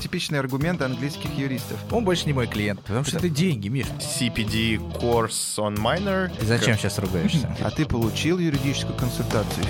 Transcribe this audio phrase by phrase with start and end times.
[0.00, 1.78] типичный аргумент английских юристов.
[1.90, 3.86] Он больше не мой клиент, потому что это деньги, Миш.
[3.98, 6.32] CPD course on minor.
[6.44, 7.54] Зачем сейчас ругаешься?
[7.60, 9.64] А ты получил юридическую консультацию?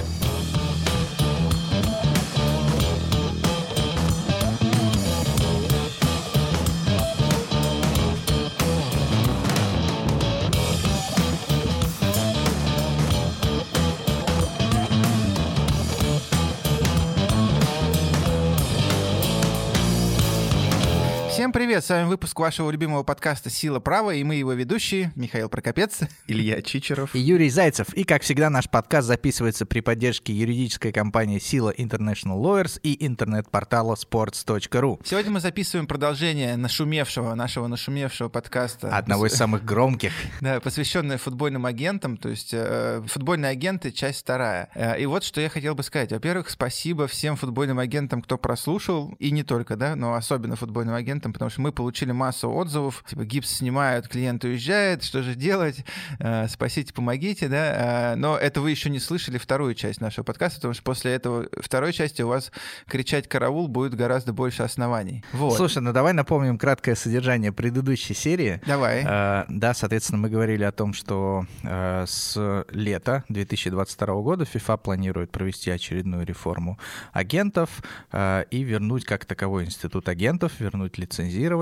[21.85, 25.99] С вами выпуск вашего любимого подкаста «Сила права» и мы его ведущие Михаил Прокопец.
[26.27, 27.15] Илья Чичеров.
[27.15, 27.93] И Юрий Зайцев.
[27.93, 33.97] И, как всегда, наш подкаст записывается при поддержке юридической компании «Сила International Lawyers» и интернет-портала
[33.97, 35.03] sports.ru.
[35.05, 38.97] Сегодня мы записываем продолжение нашумевшего, нашего нашумевшего подкаста.
[38.97, 40.13] Одного из самых громких.
[40.41, 44.71] Да, посвященное футбольным агентам, то есть э, футбольные агенты, часть вторая.
[44.75, 46.13] Э, и вот что я хотел бы сказать.
[46.13, 51.33] Во-первых, спасибо всем футбольным агентам, кто прослушал, и не только, да, но особенно футбольным агентам,
[51.33, 55.85] потому что мы получили массу отзывов, типа гипс снимают, клиент уезжает, что же делать,
[56.19, 60.57] э, спасите, помогите, да, э, но это вы еще не слышали вторую часть нашего подкаста,
[60.57, 62.53] потому что после этого второй части у вас
[62.87, 65.25] кричать караул будет гораздо больше оснований.
[65.33, 65.57] Вот.
[65.57, 68.61] Слушай, ну давай напомним краткое содержание предыдущей серии.
[68.67, 69.05] Давай.
[69.07, 75.31] Э, да, соответственно, мы говорили о том, что э, с лета 2022 года FIFA планирует
[75.31, 76.79] провести очередную реформу
[77.13, 81.54] агентов э, и вернуть как таковой институт агентов, вернуть лицензирование,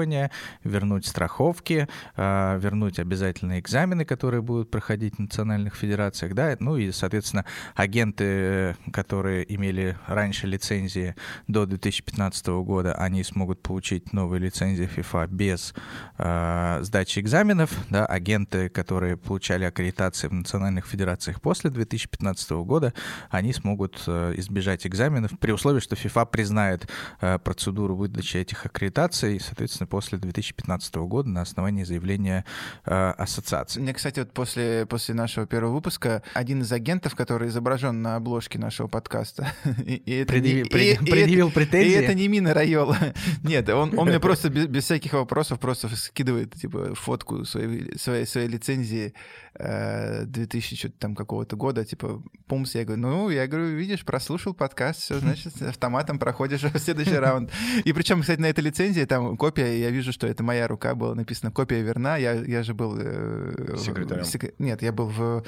[0.65, 6.93] вернуть страховки, э, вернуть обязательные экзамены, которые будут проходить в национальных федерациях, да, ну и,
[6.93, 11.15] соответственно, агенты, которые имели раньше лицензии
[11.49, 15.75] до 2015 года, они смогут получить новые лицензии FIFA без
[16.19, 22.93] э, сдачи экзаменов, да, агенты, которые получали аккредитации в национальных федерациях после 2015 года,
[23.31, 26.89] они смогут э, избежать экзаменов при условии, что FIFA признает
[27.21, 32.45] э, процедуру выдачи этих аккредитаций, соответственно, после 2015 года на основании заявления
[32.85, 33.81] э, ассоциации.
[33.81, 38.59] Мне, кстати, вот после, после нашего первого выпуска один из агентов, который изображен на обложке
[38.59, 39.53] нашего подкаста,
[39.85, 41.91] и, и это Предъяви- не- пред- и- предъявил претензии?
[41.91, 42.97] И это не Мина Райола.
[43.43, 48.27] Нет, он, он мне просто без, без всяких вопросов просто скидывает типа фотку своей, своей,
[48.27, 49.15] своей лицензии
[49.55, 52.75] э, 2000 что-то там какого-то года, типа пумс.
[52.75, 57.51] Я говорю, ну, я говорю, видишь, прослушал подкаст, все, значит, автоматом проходишь в следующий раунд.
[57.85, 61.15] И причем, кстати, на этой лицензии там копия, я вижу, что это моя рука, было
[61.15, 62.17] написано копия верна.
[62.17, 62.97] Я, я же был...
[62.99, 64.25] э, в- Секретарем.
[64.25, 65.45] сек- Нет, я был в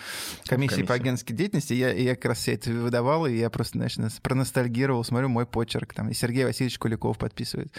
[0.47, 1.03] комиссии по комиссии.
[1.03, 5.29] агентской деятельности, я, я как раз все это выдавал, и я просто, знаешь, проностальгировал, смотрю,
[5.29, 7.73] мой почерк, там, и Сергей Васильевич Куликов подписывает.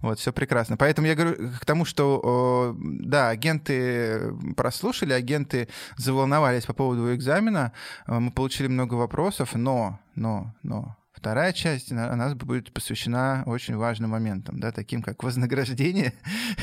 [0.00, 0.76] Вот, все прекрасно.
[0.76, 7.72] Поэтому я говорю к тому, что, да, агенты прослушали, агенты заволновались по поводу экзамена,
[8.06, 13.44] э, мы получили много вопросов, но, но, но, Вторая часть на- у нас будет посвящена
[13.46, 16.14] очень важным моментам, да, таким как вознаграждение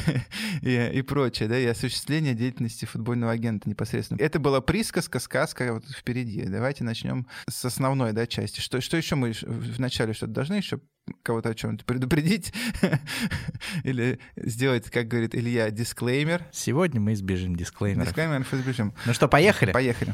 [0.61, 4.19] и, и прочее, да, и осуществление деятельности футбольного агента непосредственно.
[4.19, 6.43] Это была присказка, сказка вот впереди.
[6.43, 8.59] Давайте начнем с основной, да, части.
[8.59, 10.81] Что, что еще мы ш- в начале что-то должны еще
[11.23, 12.51] кого-то о чем-то предупредить
[13.85, 16.45] или сделать, как говорит Илья, дисклеймер.
[16.51, 18.07] Сегодня мы избежим дисклеймеров.
[18.07, 18.93] Дисклеймер избежим.
[19.05, 19.71] Ну что, поехали?
[19.71, 20.13] Поехали.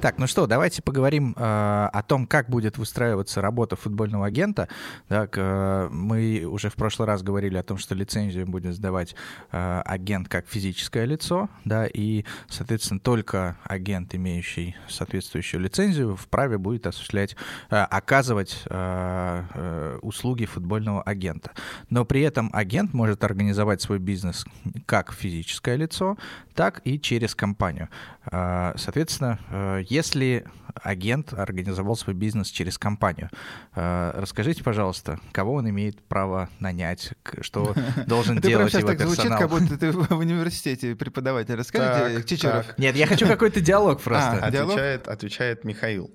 [0.00, 4.66] Так, ну что, давайте поговорим э, о том, как будет выстраиваться работа футбольного агента.
[5.08, 9.14] Так, э, мы уже в прошлый раз говорили о том, что лицензию будет сдавать
[9.52, 16.86] э, агент как физическое лицо, да, и, соответственно, только агент, имеющий соответствующую лицензию, вправе будет
[16.86, 17.36] осуществлять,
[17.68, 21.50] э, оказывать э, э, услуги футбольного агента.
[21.90, 24.46] Но при этом агент может организовать свой бизнес
[24.86, 26.16] как физическое лицо,
[26.54, 27.90] так и через компанию.
[28.26, 30.44] А, Соответственно, э, если
[30.74, 33.30] агент организовал свой бизнес через компанию,
[33.74, 37.74] э, расскажите, пожалуйста, кого он имеет право нанять, что
[38.06, 39.38] должен делать сейчас его так звучит, персонал.
[39.38, 41.54] как будто ты в университете преподаватель.
[41.54, 42.66] Расскажите, Чичеров.
[42.78, 44.38] Нет, я хочу какой-то диалог просто.
[44.42, 44.46] А?
[44.46, 46.10] Отвечает, отвечает Михаил.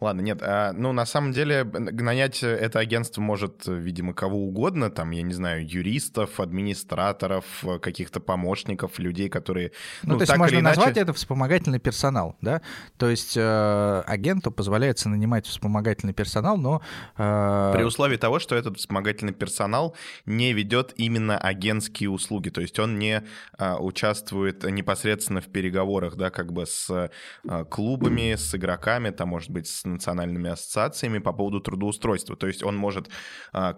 [0.00, 5.10] Ладно, нет, а, ну, на самом деле, нанять это агентство может, видимо, кого угодно, там,
[5.10, 7.44] я не знаю, юристов, администраторов,
[7.82, 9.72] каких-то помощников, людей, которые,
[10.04, 10.76] Ну, ну, то есть можно или иначе...
[10.76, 12.62] назвать это вспомогательный персонал, да?
[12.96, 13.40] То есть э,
[14.06, 16.82] агенту позволяется нанимать вспомогательный персонал, но...
[17.16, 19.94] э, При условии того, что этот вспомогательный персонал
[20.26, 23.22] не ведет именно агентские услуги, то есть он не
[23.56, 29.50] а, участвует непосредственно в переговорах, да, как бы с а, клубами, с игроками, там, может
[29.50, 32.36] быть, с национальными ассоциациями по поводу трудоустройства.
[32.36, 33.08] То есть он может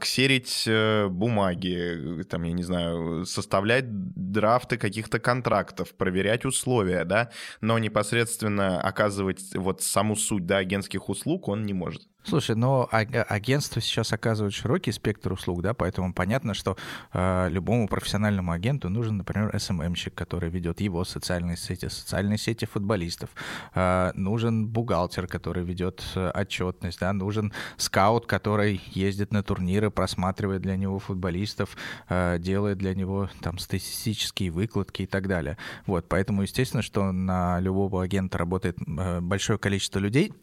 [0.01, 7.31] ксерить э, бумаги, там, я не знаю, составлять драфты каких-то контрактов, проверять условия, да,
[7.61, 12.08] но непосредственно оказывать вот саму суть, да, агентских услуг он не может.
[12.22, 16.76] Слушай, но агентство сейчас оказывает широкий спектр услуг, да, поэтому понятно, что
[17.14, 23.31] э, любому профессиональному агенту нужен, например, СММщик, который ведет его социальные сети, социальные сети футболистов.
[23.75, 30.61] Э, нужен бухгалтер, который ведет э, отчетность, да, нужен скаут, который ездит на турниры, просматривает
[30.61, 31.75] для него футболистов,
[32.11, 35.56] э, делает для него там статистические выкладки и так далее.
[35.87, 40.34] Вот, поэтому естественно, что на любого агента работает э, большое количество людей,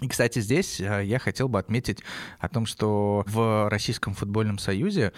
[0.00, 2.00] и, кстати, здесь э, я хотел бы отметить
[2.38, 5.12] о том, что в Российском футбольном союзе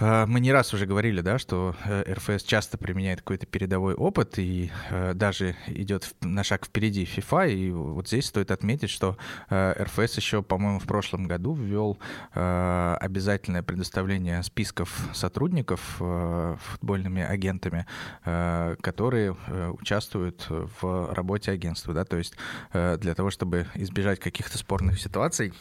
[0.00, 4.72] мы не раз уже говорили, да, что э, РФС часто применяет какой-то передовой опыт и
[4.90, 7.52] э, даже идет на шаг впереди FIFA.
[7.52, 9.16] И вот здесь стоит отметить, что
[9.50, 11.98] э, РФС еще, по-моему, в прошлом году ввел
[12.34, 17.86] обязательное предоставление списков сотрудников футбольными агентами,
[18.24, 19.36] которые
[19.78, 21.94] участвуют в работе агентства.
[21.94, 22.04] Да?
[22.04, 22.34] То есть
[22.72, 25.52] для того, чтобы избежать каких-то спорных ситуаций,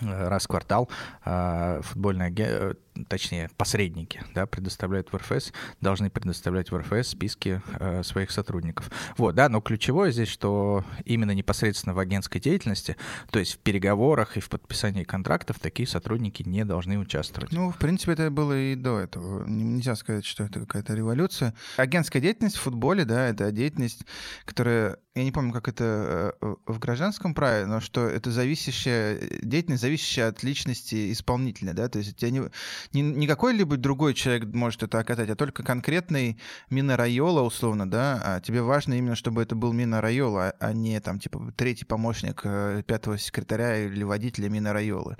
[0.00, 0.88] раз в квартал
[1.24, 2.78] футбольный агент
[3.08, 8.90] точнее, посредники, да, предоставляют в РФС, должны предоставлять в РФС списки э, своих сотрудников.
[9.16, 12.96] Вот, да, но ключевое здесь, что именно непосредственно в агентской деятельности,
[13.30, 17.52] то есть в переговорах и в подписании контрактов такие сотрудники не должны участвовать.
[17.52, 19.46] Ну, в принципе, это было и до этого.
[19.46, 21.54] Нельзя сказать, что это какая-то революция.
[21.76, 24.04] Агентская деятельность в футболе, да, это деятельность,
[24.44, 29.82] которая, я не помню, как это э, в гражданском праве, но что это зависящая деятельность,
[29.82, 32.42] зависящая от личности исполнителя, да, то есть у тебя не,
[32.92, 36.38] не, не какой-либо другой человек может это оказать, а только конкретный
[36.70, 41.00] Мина Райола, условно, да, а тебе важно именно, чтобы это был Мина Райола, а не
[41.00, 45.16] там, типа, третий помощник э, пятого секретаря или водителя Мина Райолы.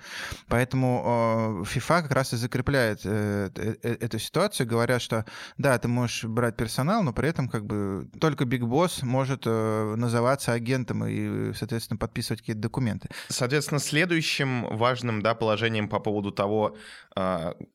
[0.48, 3.50] Поэтому э, FIFA как раз и закрепляет э,
[3.82, 5.24] эту ситуацию, говоря, что
[5.58, 10.52] да, ты можешь брать персонал, но при этом как бы только Big Boss может называться
[10.52, 13.08] агентом и, соответственно, подписывать какие-то документы.
[13.28, 16.76] Соответственно, следующим важным да, положением по поводу того,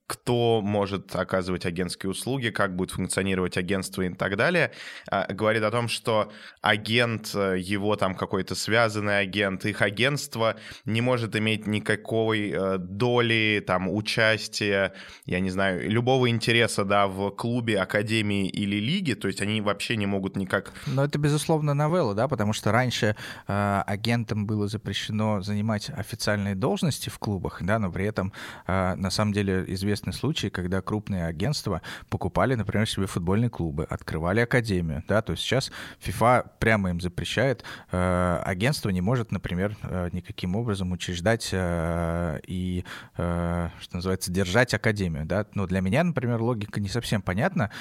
[0.07, 4.71] кто может оказывать агентские услуги, как будет функционировать агентство и так далее,
[5.12, 6.31] а, говорит о том, что
[6.62, 13.63] агент, э, его там какой-то связанный агент, их агентство не может иметь никакой э, доли,
[13.65, 14.94] там, участия,
[15.25, 19.97] я не знаю, любого интереса, да, в клубе, академии или лиге, то есть они вообще
[19.97, 20.71] не могут никак...
[20.85, 27.09] Но это, безусловно, новелла, да, потому что раньше э, агентам было запрещено занимать официальные должности
[27.09, 28.31] в клубах, да, но при этом,
[28.68, 34.41] э, на самом деле, известны случаи, когда крупные агентства покупали, например, себе футбольные клубы, открывали
[34.41, 35.71] академию, да, то есть сейчас
[36.05, 42.83] FIFA прямо им запрещает, э, агентство не может, например, э, никаким образом учреждать э, и,
[43.15, 47.71] что называется, держать академию, да, но для меня, например, логика не совсем понятна,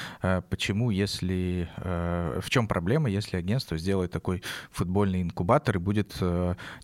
[0.48, 6.16] почему, если, в чем проблема, если агентство сделает такой футбольный инкубатор и будет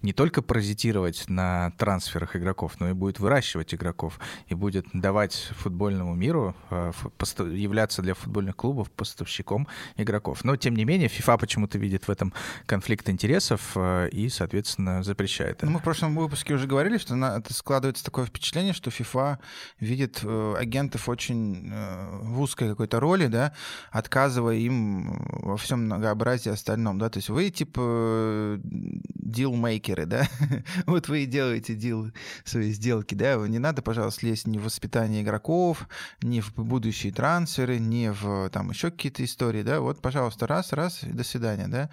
[0.02, 6.14] не только паразитировать на трансферах игроков, но и будет выращивать игроков и будет давать футбольному
[6.14, 6.92] миру, э,
[7.38, 9.66] являться для футбольных клубов поставщиком
[9.96, 10.44] игроков.
[10.44, 12.32] Но, тем не менее, FIFA почему-то видит в этом
[12.66, 15.66] конфликт интересов э, и, соответственно, запрещает это.
[15.66, 19.38] Ну, мы в прошлом выпуске уже говорили, что на, это складывается такое впечатление, что FIFA
[19.80, 23.54] видит э, агентов очень в узкой какой-то роли, да,
[23.90, 30.28] отказывая им во всем многообразии остальном, да, то есть вы, типа, дилмейкеры, да,
[30.86, 32.10] вот вы и делаете дел,
[32.44, 35.88] свои сделки, да, не надо, пожалуйста, лезть не в воспитание игроков,
[36.22, 41.04] не в будущие трансферы, не в там еще какие-то истории, да, вот, пожалуйста, раз, раз,
[41.04, 41.88] и до свидания, да,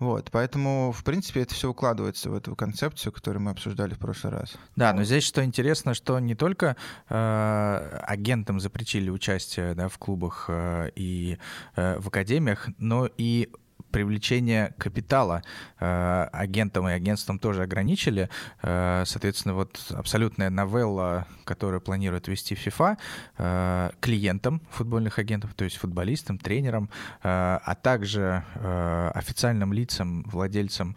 [0.00, 4.32] вот, поэтому, в принципе, это все укладывается в эту концепцию, которую мы обсуждали в прошлый
[4.32, 4.54] раз.
[4.74, 6.76] Да, но здесь что интересно, что не только
[7.08, 11.38] э, агентам запретили участие да, в клубах э, и
[11.76, 13.50] э, в академиях, но и
[13.92, 15.42] привлечение капитала
[15.78, 18.28] э, агентам и агентствам тоже ограничили.
[18.62, 22.96] Э, соответственно, вот абсолютная новелла, которую планирует вести FIFA,
[23.38, 26.88] э, клиентам футбольных агентов, то есть футболистам, тренерам,
[27.22, 28.44] а также
[29.14, 30.96] официальным лицам, владельцам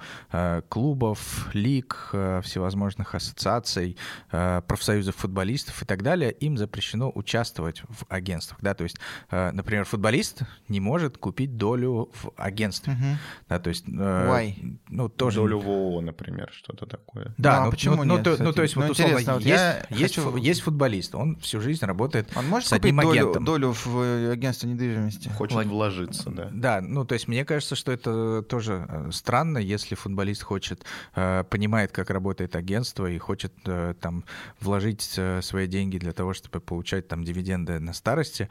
[0.69, 3.97] клубов, лиг, всевозможных ассоциаций,
[4.29, 8.59] профсоюзов футболистов и так далее, им запрещено участвовать в агентствах.
[8.61, 8.73] Да?
[8.73, 8.97] То есть,
[9.31, 12.93] например, футболист не может купить долю в агентстве агентстве.
[12.93, 13.17] Угу.
[13.49, 13.85] Да, то есть...
[13.87, 14.77] Э, Why?
[14.89, 15.39] Ну, тоже...
[15.39, 17.33] Долю в ООО, например, что-то такое.
[17.37, 18.25] Да, ну, а ну, почему ну, нет?
[18.25, 20.35] Ну, то, ну, то есть, ну, вот, условно, вот есть, есть, хочу...
[20.37, 23.45] есть футболист, он всю жизнь работает он может с одним долю, агентом.
[23.45, 25.29] долю в э, агентство недвижимости?
[25.29, 25.67] Хочет Влад...
[25.67, 26.49] вложиться, да.
[26.51, 31.91] Да, ну, то есть мне кажется, что это тоже э, странно, если футболист хочет, понимает,
[31.91, 33.53] как работает агентство и хочет
[33.99, 34.23] там
[34.59, 38.49] вложить свои деньги для того, чтобы получать там дивиденды на старости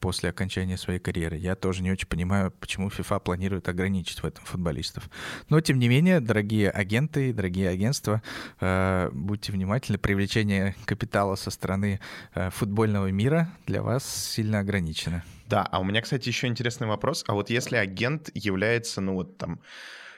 [0.00, 1.36] после окончания своей карьеры.
[1.36, 5.10] Я тоже не очень понимаю, почему FIFA планирует ограничить в этом футболистов.
[5.50, 8.22] Но, тем не менее, дорогие агенты, дорогие агентства,
[8.60, 12.00] э, будьте внимательны, привлечение капитала со стороны
[12.34, 15.22] э, футбольного мира для вас сильно ограничено.
[15.48, 17.24] Да, а у меня, кстати, еще интересный вопрос.
[17.28, 19.60] А вот если агент является, ну вот там,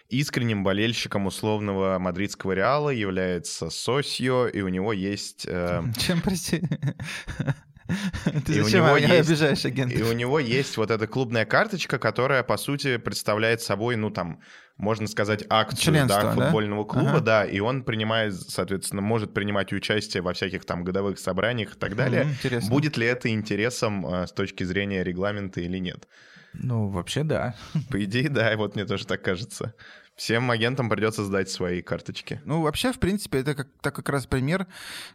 [0.08, 5.46] искренним болельщиком условного мадридского Реала, является Сосио, и у него есть...
[5.48, 5.82] Э...
[5.98, 6.62] Чем, прости?
[8.46, 9.94] Ты и зачем у него есть, обижаешь агента?
[9.94, 14.40] И у него есть вот эта клубная карточка, которая, по сути, представляет собой, ну, там,
[14.76, 16.90] можно сказать, акцию Членство, да, футбольного да?
[16.90, 17.20] клуба, ага.
[17.20, 21.96] да, и он принимает, соответственно, может принимать участие во всяких там годовых собраниях и так
[21.96, 22.24] далее.
[22.24, 22.70] Интересно.
[22.70, 26.06] Будет ли это интересом э, с точки зрения регламента или нет?
[26.54, 27.54] Ну, вообще да.
[27.90, 29.74] По идее, да, вот мне тоже так кажется.
[30.16, 32.40] Всем агентам придется сдать свои карточки.
[32.46, 34.66] Ну, вообще, в принципе, это как, так как раз пример,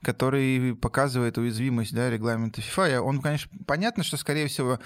[0.04, 3.00] который показывает уязвимость да, регламента FIFA.
[3.00, 4.80] Он, конечно, понятно, что, скорее всего,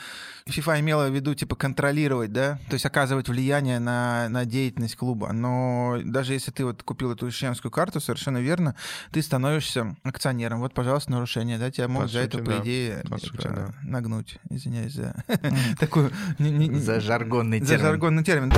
[0.48, 5.34] FIFA имела в виду, типа, контролировать, да, то есть оказывать влияние на, на деятельность клуба.
[5.34, 8.77] Но даже если ты вот купил эту членскую карту, совершенно верно,
[9.12, 10.62] ты становишься акционером.
[10.62, 14.38] Вот, пожалуйста, нарушение, да, тебя могут за это, по идее, типа, нагнуть.
[14.50, 15.13] Извиняюсь за
[15.77, 16.10] такую...
[16.39, 17.67] За жаргонный термин.
[17.67, 18.53] За жаргонный термин.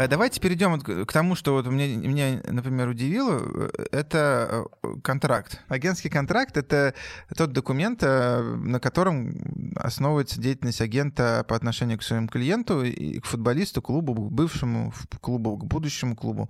[0.00, 3.38] Э, давайте перейдем к тому, что вот меня, меня, например, удивило.
[3.38, 5.60] Э, это э, контракт.
[5.68, 6.94] Агентский контракт— это
[7.36, 9.34] тот документ, на котором
[9.76, 15.58] основывается деятельность агента по отношению к своему клиенту и к футболисту, клубу, к бывшему клубу,
[15.58, 16.48] к будущему клубу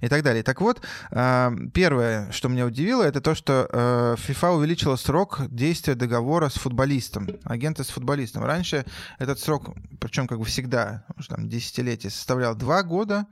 [0.00, 0.42] и так далее.
[0.42, 0.80] Так вот,
[1.10, 3.68] первое, что меня удивило, это то, что
[4.26, 8.44] FIFA увеличила срок действия договора с футболистом, агента с футболистом.
[8.44, 8.84] Раньше
[9.18, 13.26] этот срок, причем как бы всегда, там, десятилетие, составлял два года, года.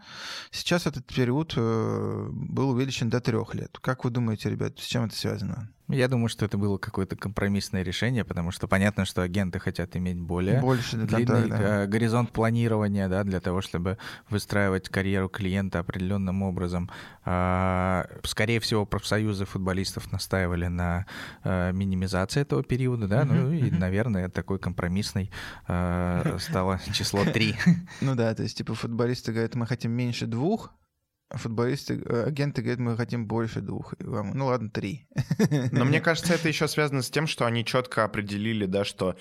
[0.51, 3.79] Сейчас этот период э, был увеличен до трех лет.
[3.81, 5.69] Как вы думаете, ребят, с чем это связано?
[5.91, 10.21] Я думаю, что это было какое-то компромиссное решение, потому что понятно, что агенты хотят иметь
[10.21, 11.85] более Больше длинный контакт, да.
[11.85, 16.91] Э, горизонт планирования, да, для того, чтобы выстраивать карьеру клиента определенным образом.
[17.25, 21.07] А, скорее всего, профсоюзы футболистов настаивали на
[21.45, 25.31] э, минимизации этого периода, да, ну и, наверное, такой компромиссный
[25.69, 27.55] э, стало число три.
[28.01, 30.73] Ну да, то есть типа футболисты говорят, мы хотим меньше двух,
[31.31, 33.95] футболисты, э, агенты говорят, мы хотим больше двух.
[33.99, 35.07] Ну ладно, три.
[35.73, 39.17] Но мне кажется, это еще связано с тем, что они четко определили, да, что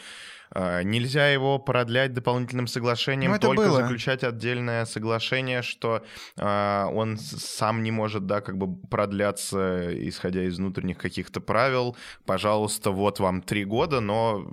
[0.53, 3.81] э, нельзя его продлять дополнительным соглашением, ну, только было.
[3.81, 6.03] заключать отдельное соглашение, что
[6.35, 11.95] э, он сам не может, да, как бы продляться, исходя из внутренних каких-то правил.
[12.25, 14.45] Пожалуйста, вот вам три года, но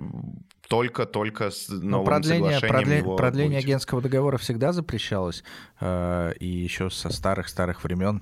[0.67, 5.43] только-только с новым Но продление, соглашением продле, продление агентского договора всегда запрещалось,
[5.79, 8.21] э, и еще со старых-старых времен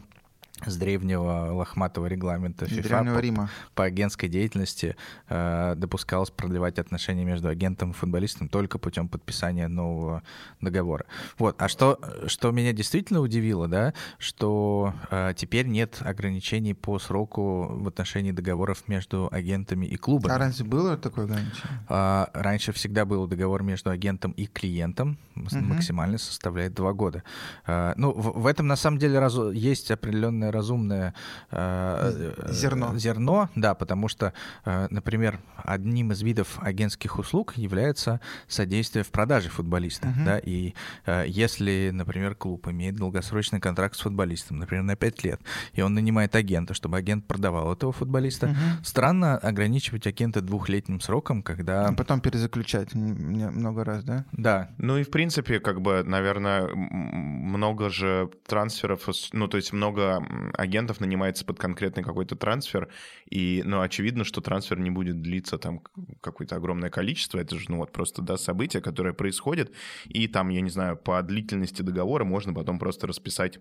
[0.65, 3.49] с древнего лохматого регламента FIFA по, Рима.
[3.73, 4.95] по агентской деятельности
[5.27, 10.23] э, допускалось продлевать отношения между агентом и футболистом только путем подписания нового
[10.61, 11.05] договора.
[11.37, 11.61] Вот.
[11.61, 17.87] А что, что меня действительно удивило, да, что э, теперь нет ограничений по сроку в
[17.87, 20.33] отношении договоров между агентами и клубами.
[20.33, 21.85] А раньше было такое ограничение?
[21.89, 25.57] Э, раньше всегда был договор между агентом и клиентом, угу.
[25.59, 27.23] максимально составляет два года.
[27.67, 31.13] Э, ну, в, в этом на самом деле раз, есть определенная определенное разумное
[31.51, 32.97] э, зерно.
[32.97, 34.33] зерно, да, потому что,
[34.65, 40.25] э, например, одним из видов агентских услуг является содействие в продаже футболиста, uh-huh.
[40.25, 40.73] да, и
[41.05, 45.41] э, если, например, клуб имеет долгосрочный контракт с футболистом, например, на 5 лет,
[45.73, 48.83] и он нанимает агента, чтобы агент продавал этого футболиста, uh-huh.
[48.83, 51.87] странно ограничивать агента двухлетним сроком, когда...
[51.87, 54.25] А потом перезаключать много раз, да?
[54.31, 54.69] Да.
[54.77, 60.99] Ну и, в принципе, как бы, наверное, много же трансферов, ну, то есть много агентов
[60.99, 62.89] нанимается под конкретный какой-то трансфер,
[63.29, 65.81] и, ну, очевидно, что трансфер не будет длиться там
[66.21, 69.73] какое-то огромное количество, это же, ну, вот просто, да, событие, которое происходит,
[70.05, 73.59] и там, я не знаю, по длительности договора можно потом просто расписать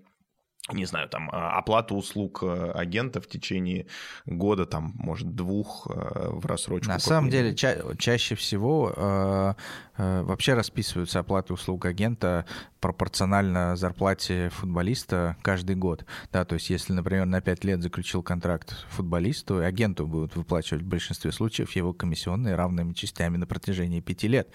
[0.73, 3.87] не знаю, там, а, оплату услуг э, агента в течение
[4.25, 6.89] года, там, может, двух э, в рассрочку.
[6.89, 9.55] На самом деле, ча- чаще всего э,
[9.99, 12.47] э, вообще расписываются оплаты услуг агента
[12.85, 16.05] пропорционально зарплате футболиста каждый год.
[16.31, 20.87] Да, то есть, если, например, на 5 лет заключил контракт футболисту, агенту будут выплачивать в
[20.87, 24.49] большинстве случаев его комиссионные равными частями на протяжении 5 лет.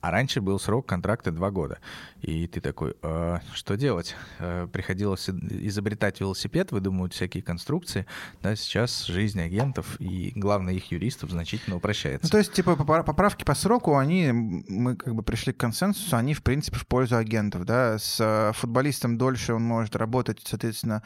[0.00, 1.78] А раньше был срок контракта 2 года.
[2.22, 4.16] И ты такой, э, что делать?
[4.38, 8.06] Э, приходилось изобретать велосипед, выдумывать всякие конструкции.
[8.42, 12.26] Да, сейчас жизнь агентов и, главное, их юристов значительно упрощается.
[12.26, 16.32] Ну, то есть, типа, поправки по сроку, они, мы как бы пришли к консенсусу, они,
[16.32, 17.73] в принципе, в пользу агентов, да?
[17.74, 21.02] Да, с э, футболистом дольше он может работать, соответственно,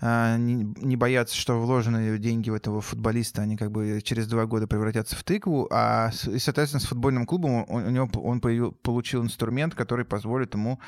[0.00, 4.66] э, не, бояться, что вложенные деньги в этого футболиста, они как бы через два года
[4.66, 9.74] превратятся в тыкву, а, и, соответственно, с футбольным клубом он, у него он получил инструмент,
[9.74, 10.80] который позволит ему,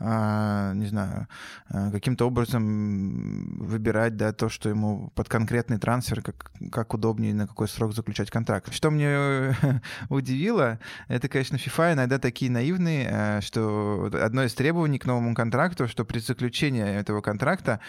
[0.00, 1.28] не знаю,
[1.68, 7.68] каким-то образом выбирать, да, то, что ему под конкретный трансфер, как, как удобнее, на какой
[7.68, 8.72] срок заключать контракт.
[8.72, 9.56] Что мне
[10.08, 15.88] удивило, это, конечно, FIFA иногда такие наивные, э, что одно из требований к новому контракту,
[15.88, 17.80] что при заключении этого контракта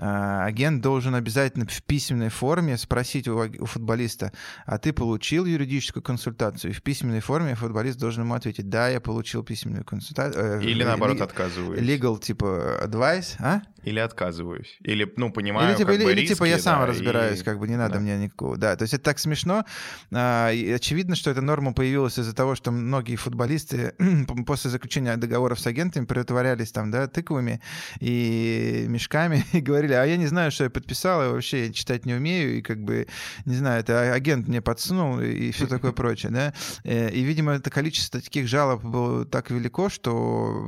[0.00, 4.32] агент должен обязательно в письменной форме спросить у, у футболиста,
[4.66, 6.70] а ты получил юридическую консультацию?
[6.70, 10.60] И в письменной форме футболист должен ему ответить, да, я получил письменную консультацию.
[10.60, 11.80] Э, Или наоборот ли, отказываюсь.
[11.80, 13.62] Legal, типа, advice, а?
[13.82, 14.76] Или отказываюсь.
[14.80, 17.44] Или, ну, понимаю, или, типа, или, или, риски, типа я да, сам разбираюсь, и...
[17.44, 18.00] как бы не надо да.
[18.00, 18.56] мне никакого.
[18.56, 19.64] Да, то есть это так смешно.
[20.12, 23.94] А, и очевидно, что эта норма появилась из-за того, что многие футболисты
[24.46, 27.62] после заключения договоров с агентами притворялись там, да, тыквами
[28.00, 32.14] и мешками и говорили, а я не знаю, что я подписал, я вообще читать не
[32.14, 33.06] умею, и как бы,
[33.44, 36.52] не знаю, это агент мне подсунул и все такое прочее, да.
[36.84, 40.66] Э, и, видимо, это количество таких жалоб было так велико, что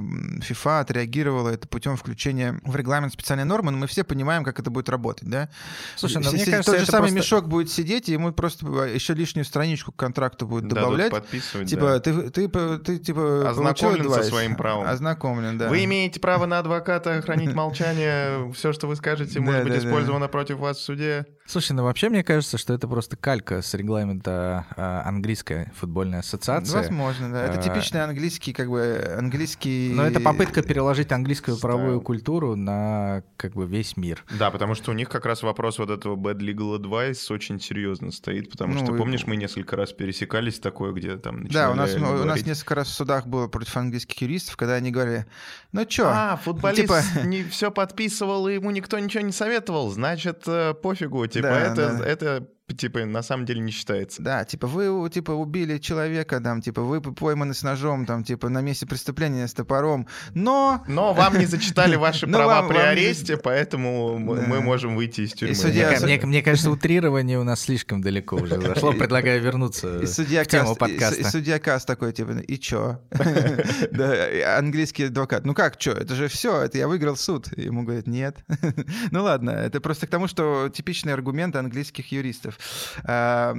[0.49, 4.71] FIFA отреагировала это путем включения в регламент специальной нормы, но мы все понимаем, как это
[4.71, 5.49] будет работать, да.
[5.97, 8.67] Слушай, ну, Все- мне кажется, тот же самый просто- мешок будет сидеть, и ему просто
[8.85, 11.11] еще лишнюю страничку к контракту будет Дадут добавлять.
[11.11, 12.01] подписывать, Типа, да.
[12.01, 14.87] ты, ты, ты, ты, типа, Ознакомлен со своим правом.
[14.87, 15.69] Ознакомлен, да.
[15.69, 18.51] Вы имеете право на адвоката хранить молчание.
[18.53, 21.27] Все, что вы скажете, может Да, быть да, использовано против вас в суде.
[21.45, 26.73] Слушай, ну вообще мне кажется, что это просто калька с регламента а, английской футбольной ассоциации.
[26.73, 27.45] Возможно, да.
[27.45, 29.93] Это А, типичный английский, как бы, английский...
[29.93, 31.73] Но это попытка переложить английскую Стайл.
[31.75, 34.25] правовую культуру на как бы весь мир.
[34.39, 38.13] Да, потому что у них как раз вопрос вот этого bad legal advice очень серьезно
[38.13, 41.75] стоит, потому Ну, что, и- помнишь, мы несколько раз пересекались такое, где там Да, у
[41.75, 44.91] нас, начинали у нас говорить, несколько раз в судах было против английских юристов, когда они
[44.93, 45.27] говорили,
[45.73, 50.45] ну чё, А, футболист типа- не все подписывал, и ему никто ничего не советовал, значит,
[50.47, 52.05] э, пофигу, типа, Да, это, да.
[52.07, 54.23] это, типа, на самом деле не считается.
[54.23, 58.61] Да, типа вы типа убили человека, там, типа вы пойманы с ножом, там, типа на
[58.61, 64.61] месте преступления с топором, но Но вам не зачитали ваши права при аресте, поэтому мы
[64.61, 66.27] можем выйти из тюрьмы.
[66.27, 68.93] Мне, кажется, утрирование у нас слишком далеко уже зашло.
[68.93, 71.21] Предлагаю вернуться и судья в тему подкаста.
[71.21, 73.01] и судья Кас такой, типа, и чё?
[74.59, 77.49] Английский адвокат, ну как, чё, это же все, это я выиграл суд.
[77.57, 78.39] Ему говорят, нет.
[79.11, 82.59] Ну ладно, это просто к тому, что типичные аргументы английских юристов.
[83.05, 83.55] А,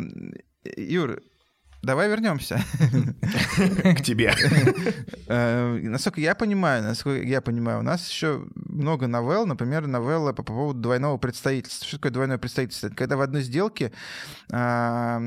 [0.78, 1.22] Юр,
[1.84, 2.60] давай вернемся.
[3.96, 4.34] к тебе.
[5.28, 10.44] Э, Насколько я понимаю, насколько я понимаю, у нас еще много новелл, например, новелла по
[10.44, 11.88] поводу двойного представительства.
[11.88, 12.88] Что такое двойное представительство?
[12.88, 13.92] Это когда в одной сделке
[14.52, 15.22] а,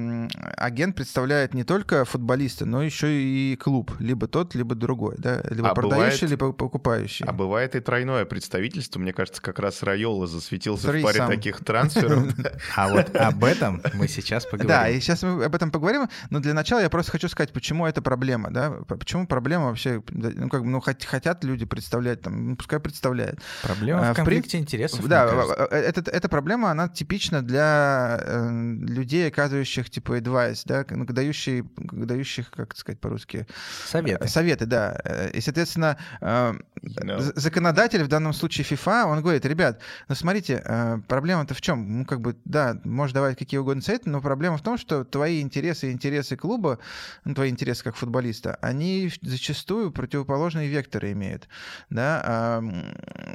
[0.56, 5.70] агент представляет не только футболиста, но еще и клуб, либо тот, либо другой, да, либо
[5.70, 7.24] А продающий, бывает- либо покупающий.
[7.26, 8.98] А бывает и тройное представительство.
[9.00, 12.24] Мне кажется, как раз Райола засветился в паре таких трансферов.
[12.76, 14.68] А вот об этом мы сейчас поговорим.
[14.68, 17.86] Да, и сейчас мы об этом поговорим, но для начала я просто хочу сказать, почему
[17.86, 22.50] это проблема, да, почему проблема вообще, ну, как бы, ну, хот- хотят люди представлять, там,
[22.50, 23.40] ну, пускай представляют.
[23.62, 25.06] Проблема А, в конфликте интересов.
[25.06, 25.26] Да,
[25.70, 31.64] э, это, эта проблема, она типична для э, людей, оказывающих, типа, advice, да, ну, дающие,
[31.76, 33.46] дающих, как сказать по-русски,
[33.86, 34.24] Советы.
[34.24, 34.98] Э, Советы, да.
[35.04, 40.62] Э, И, соответственно, э, з- законодатель, в данном случае FIFA, он говорит, ребят, ну смотрите,
[40.64, 41.98] э, проблема-то в чем?
[41.98, 45.40] Ну, как бы, да, можешь давать какие угодно советы, но проблема в том, что твои
[45.40, 46.78] интересы и интересы клуба,
[47.24, 51.48] ну, твои интересы как футболиста, они зачастую противоположные векторы имеют.
[51.90, 52.62] Да?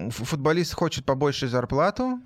[0.09, 2.21] Футболист хочет побольше зарплату,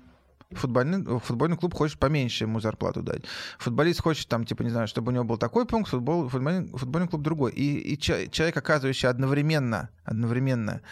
[0.52, 3.24] Футбольный, футбольный клуб хочет поменьше ему зарплату дать.
[3.58, 7.08] Футболист хочет, там, типа, не знаю, чтобы у него был такой пункт, футбол, футбольный, футбольный
[7.08, 7.50] клуб другой.
[7.52, 10.82] И, и человек, оказывающий одновременно, одновременно,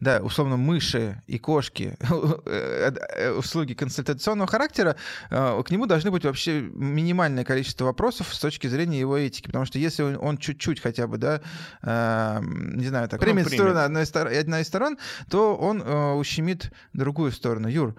[0.00, 1.96] да, условно, мыши и кошки,
[2.44, 4.96] э, э, услуги консультационного характера,
[5.30, 9.46] э, к нему должны быть вообще минимальное количество вопросов с точки зрения его этики.
[9.46, 11.40] Потому что если он, он чуть-чуть хотя бы, да,
[11.82, 13.58] э, не знаю, так, Ну, примет примет.
[13.58, 14.04] сторону одной,
[14.38, 14.98] одной из сторон,
[15.30, 17.68] то он э, ущемит другую сторону.
[17.68, 17.94] Юр,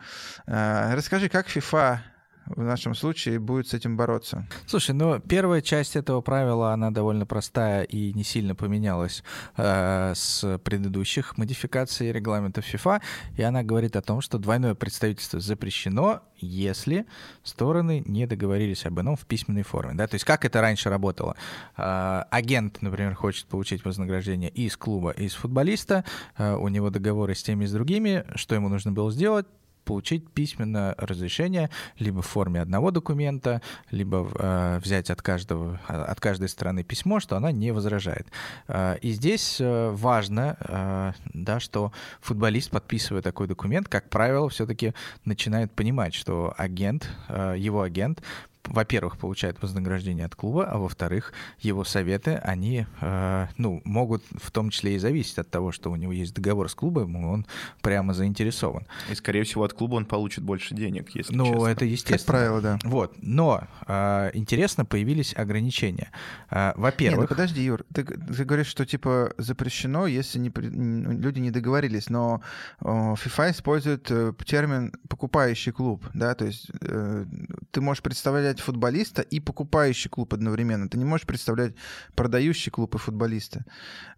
[0.45, 1.99] э, расскажи, как FIFA
[2.45, 4.45] в нашем случае будет с этим бороться?
[4.65, 9.23] Слушай, ну первая часть этого правила, она довольно простая и не сильно поменялась
[9.55, 13.01] э, с предыдущих модификаций регламента FIFA,
[13.37, 17.05] и она говорит о том, что двойное представительство запрещено, если
[17.43, 19.93] стороны не договорились об ином в письменной форме.
[19.93, 20.07] Да?
[20.07, 21.37] То есть как это раньше работало?
[21.77, 26.03] Э, агент, например, хочет получить вознаграждение и из клуба, и из футболиста,
[26.37, 29.45] э, у него договоры с теми и с другими, что ему нужно было сделать?
[29.89, 36.47] Получить письменное разрешение либо в форме одного документа, либо э, взять от, каждого, от каждой
[36.47, 38.27] стороны письмо, что она не возражает.
[38.67, 44.93] Э, и здесь э, важно, э, да, что футболист, подписывая такой документ, как правило, все-таки
[45.25, 48.21] начинает понимать, что агент, э, его агент
[48.65, 54.69] во-первых, получает вознаграждение от клуба, а во-вторых, его советы, они, э, ну, могут в том
[54.69, 57.45] числе и зависеть от того, что у него есть договор с клубом, и он
[57.81, 58.85] прямо заинтересован.
[59.09, 61.67] И, скорее всего, от клуба он получит больше денег, если Ну, честно.
[61.67, 62.17] это естественно.
[62.17, 62.79] Как правило, да.
[62.83, 66.11] Вот, но э, интересно, появились ограничения.
[66.51, 67.29] Э, Не, ну во-первых...
[67.29, 72.09] подожди, Юр, ты, ты говоришь, что типа запрещено, если не, при- н- люди не договорились,
[72.09, 72.41] но
[72.81, 77.25] э, FIFA использует э, термин покупающий клуб, да, то есть э,
[77.71, 80.89] ты можешь представлять футболиста и покупающий клуб одновременно.
[80.89, 81.75] Ты не можешь представлять
[82.15, 83.65] продающий клуб и футболиста.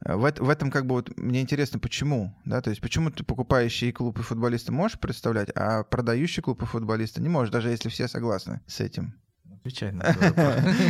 [0.05, 3.23] Э, В, в этом как бы вот мне интересно, почему, да, то есть почему ты
[3.23, 7.89] покупающий клуб и футболиста можешь представлять, а продающий клуб и футболиста не можешь, даже если
[7.89, 9.15] все согласны с этим.
[9.61, 10.05] Отвечай на.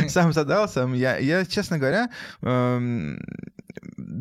[0.08, 0.94] Сам задал, сам.
[0.94, 3.20] Я, я честно говоря, эм,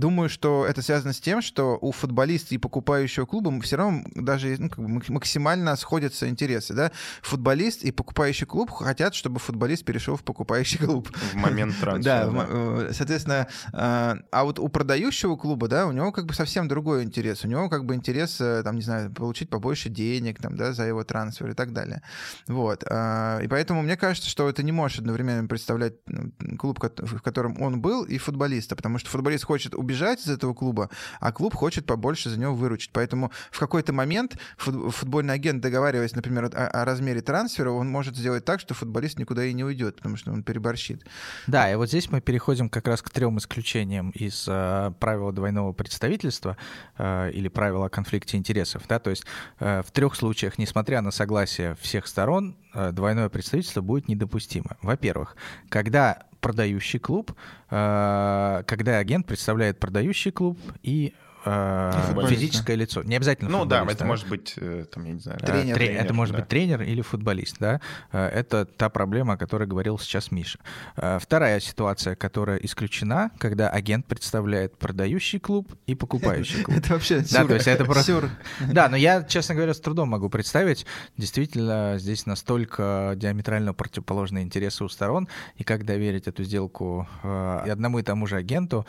[0.02, 4.56] думаю, что это связано с тем, что у футболиста и покупающего клуба все равно даже
[4.60, 6.74] ну, как бы мак- максимально сходятся интересы.
[6.74, 6.92] Да?
[7.22, 11.10] Футболист и покупающий клуб хотят, чтобы футболист перешел в покупающий клуб.
[11.32, 12.32] В момент Да, трансфера.
[12.32, 16.68] мо- э, соответственно, э, а вот у продающего клуба, да, у него как бы совсем
[16.68, 17.46] другой интерес.
[17.46, 20.84] У него как бы интерес, э, там, не знаю, получить побольше денег, там, да, за
[20.84, 22.02] его трансфер и так далее.
[22.48, 22.84] Вот.
[22.90, 27.62] а, И поэтому мне кажется, что это не может одновременно представлять ну, клуб, в котором
[27.62, 31.86] он был, и футболиста, потому что футболист хочет убежать из этого клуба, а клуб хочет
[31.86, 32.92] побольше за него выручить.
[32.94, 38.16] Поэтому в какой-то момент фут- футбольный агент, договариваясь, например, о, о размере трансфера, он может
[38.16, 41.06] сделать так, что футболист никуда и не уйдет, потому что он переборщит.
[41.48, 45.74] Да, и вот здесь мы переходим как раз к трем исключениям из э, правила двойного
[45.74, 46.58] представительства
[46.98, 48.84] э, или правила о конфликте интересов.
[48.88, 49.00] Да?
[49.00, 49.26] То есть
[49.60, 54.78] э, в трех случаях, несмотря на согласие всех сторон, э, двойное представительство будет недопустимо.
[54.82, 55.36] Во-первых,
[55.70, 57.32] когда продающий клуб,
[57.70, 61.14] э, когда агент представляет продающий клуб и
[61.46, 63.04] э, физическое лицо.
[63.04, 65.40] Не обязательно Ну да, это может быть, э, там, я не знаю...
[65.40, 65.76] Тренер.
[65.76, 66.42] тре- это может да.
[66.42, 67.82] быть тренер или футболист, да.
[68.12, 70.60] Э, Это та проблема, о которой говорил сейчас Миша.
[70.96, 76.78] Э, Вторая ситуация, которая исключена, когда агент представляет продающий клуб и покупающий клуб.
[76.78, 78.30] Это вообще Да, то есть это просто...
[78.60, 80.86] Да, но я, честно говоря, с трудом могу представить.
[81.18, 88.04] Действительно, здесь настолько диаметрально противоположные интересы у сторон, и как доверить эту сделку одному и
[88.04, 88.86] тому же агенту,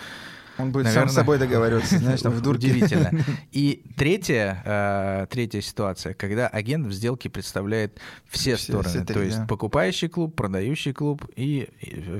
[0.59, 1.07] Он будет Наверное.
[1.07, 2.69] сам с собой договариваться, знаешь, там в дурке.
[2.69, 3.11] Удивительно.
[3.53, 9.15] И третья, э, третья ситуация, когда агент в сделке представляет все, Все- стороны, все три,
[9.15, 9.47] то есть да.
[9.47, 11.69] покупающий клуб, продающий клуб и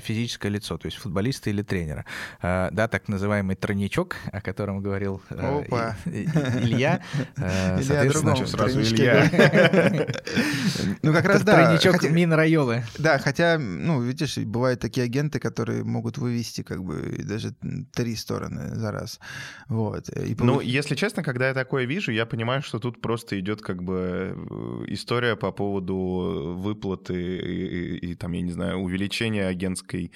[0.03, 2.05] физическое лицо, то есть футболиста или тренера.
[2.41, 5.97] Э, да, так называемый тройничок, о котором говорил э, Опа.
[6.07, 7.03] Илья.
[7.37, 9.31] Илья другому сразу Илья.
[11.03, 11.65] Ну, как раз да.
[11.65, 12.85] Тройничок Минрайолы.
[12.99, 17.55] Да, хотя, ну, видишь, бывают такие агенты, которые могут вывести как бы даже
[17.93, 19.21] три стороны за раз.
[19.69, 20.09] Вот.
[20.09, 23.61] И Ну, получ- если честно, когда я такое вижу, я понимаю, что тут просто идет
[23.61, 27.67] как бы э, история по поводу выплаты и,
[27.99, 30.11] и- и, там, я не знаю, увеличения агентской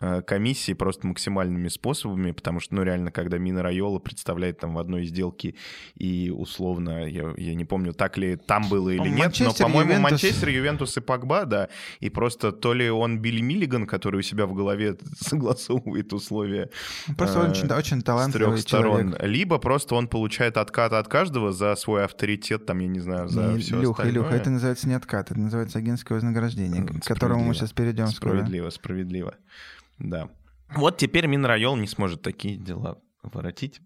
[0.00, 4.78] э, комиссии просто максимальными способами, потому что, ну, реально, когда Мина Райола представляет там в
[4.78, 5.54] одной сделке
[5.94, 9.66] и условно, я, я не помню, так ли там было или По-моему, нет, но, Манчестер,
[9.66, 10.10] по-моему, Ювентус.
[10.10, 11.68] Манчестер, Ювентус и Погба, да,
[12.00, 16.70] и просто то ли он Билли Миллиган, который у себя в голове согласовывает условия
[17.16, 19.00] Просто э, очень, очень с талантливый трех сторон.
[19.12, 19.22] человек.
[19.22, 23.52] Либо просто он получает откат от каждого за свой авторитет, там, я не знаю, за
[23.52, 24.12] Не, все Илюха, остальное.
[24.24, 27.54] Илюха, это называется не откат, это называется агентское вознаграждение, к которому мы справедливо.
[27.54, 28.30] сейчас перейдем скоро.
[28.32, 29.34] Справедливо, справедливо.
[29.98, 30.28] Да.
[30.74, 33.80] Вот теперь Минрайол не сможет такие дела воротить.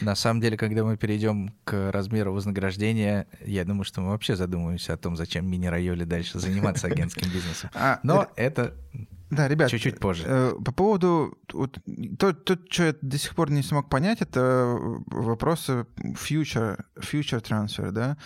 [0.00, 4.94] На самом деле, когда мы перейдем к размеру вознаграждения, я думаю, что мы вообще задумаемся
[4.94, 7.70] о том, зачем мини-райоле дальше заниматься агентским бизнесом.
[7.74, 8.74] А, Но это
[9.32, 10.24] Да, ребят, чуть-чуть позже.
[10.26, 11.38] э, по поводу...
[11.54, 11.78] Вот,
[12.18, 17.90] то, то, что я до сих пор не смог понять, это вопросы future, future transfer,
[17.92, 18.18] да,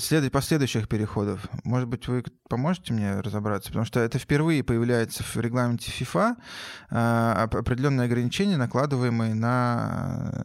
[0.00, 1.46] след- последующих переходов.
[1.62, 3.68] Может быть, вы поможете мне разобраться?
[3.68, 6.34] Потому что это впервые появляется в регламенте FIFA
[6.90, 10.42] э, оп- определенные ограничения, накладываемые на,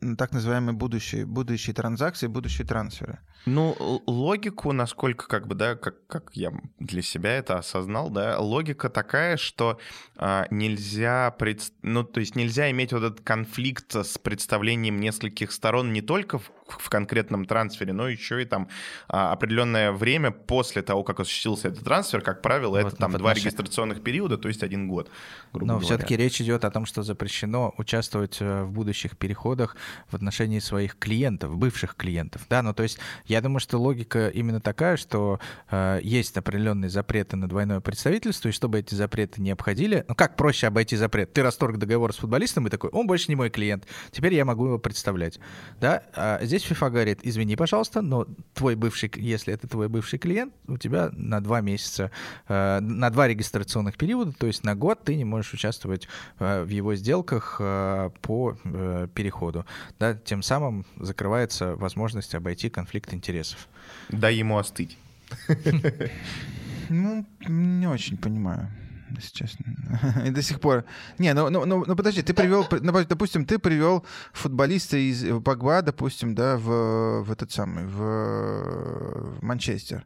[0.00, 3.20] на так называемые будущие, будущие транзакции, будущие трансферы.
[3.46, 8.90] Ну, логику, насколько, как бы, да, как, как я для себя это осознал, да, логика
[8.90, 9.78] такая, что
[10.16, 11.62] а, нельзя, пред...
[11.82, 16.50] ну, то есть нельзя иметь вот этот конфликт с представлением нескольких сторон не только в
[16.68, 18.68] в конкретном трансфере, но еще и там
[19.08, 23.34] а, определенное время после того, как осуществился этот трансфер, как правило, вот, это там два
[23.34, 25.10] регистрационных периода, то есть один год.
[25.52, 29.76] Но все-таки речь идет о том, что запрещено участвовать э, в будущих переходах
[30.08, 32.42] в отношении своих клиентов, бывших клиентов.
[32.48, 37.36] Да, ну то есть я думаю, что логика именно такая, что э, есть определенные запреты
[37.36, 41.32] на двойное представительство, и чтобы эти запреты не обходили, ну как проще обойти запрет?
[41.32, 44.66] Ты расторг договор с футболистом и такой, он больше не мой клиент, теперь я могу
[44.66, 45.38] его представлять.
[45.80, 50.54] Да, а здесь FIFA говорит, извини, пожалуйста, но твой бывший, если это твой бывший клиент,
[50.66, 52.10] у тебя на два месяца,
[52.48, 56.68] э, на два регистрационных периода, то есть на год ты не можешь участвовать э, в
[56.68, 59.66] его сделках э, по э, переходу.
[59.98, 63.25] Да, тем самым закрывается возможность обойти конфликт интересов.
[64.08, 64.96] Дай ему остыть.
[66.88, 68.70] Ну, не очень понимаю
[69.16, 69.64] если честно.
[70.26, 70.84] И до сих пор.
[71.18, 75.82] Не, ну, ну, ну, ну подожди, ты привел, ну, допустим, ты привел футболиста из Багба,
[75.82, 80.04] допустим, да, в, в этот самый, в, в Манчестер.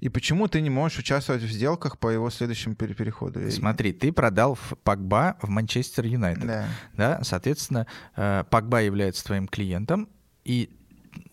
[0.00, 3.50] И почему ты не можешь участвовать в сделках по его следующему переходу?
[3.50, 6.46] Смотри, ты продал Пагба в Манчестер Юнайтед.
[6.46, 6.68] Да.
[6.96, 7.20] да.
[7.22, 10.08] Соответственно, э, Пагба является твоим клиентом,
[10.42, 10.70] и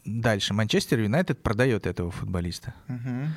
[0.08, 2.74] дальше Манчестер Юнайтед продает этого футболиста.
[2.88, 3.28] Угу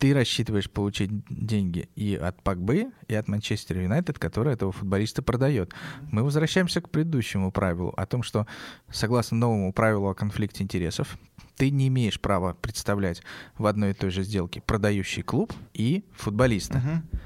[0.00, 5.74] ты рассчитываешь получить деньги и от Пакбы, и от Манчестер Юнайтед, который этого футболиста продает.
[6.10, 8.46] Мы возвращаемся к предыдущему правилу о том, что
[8.90, 11.18] согласно новому правилу о конфликте интересов,
[11.56, 13.22] ты не имеешь права представлять
[13.58, 16.78] в одной и той же сделке продающий клуб и футболиста.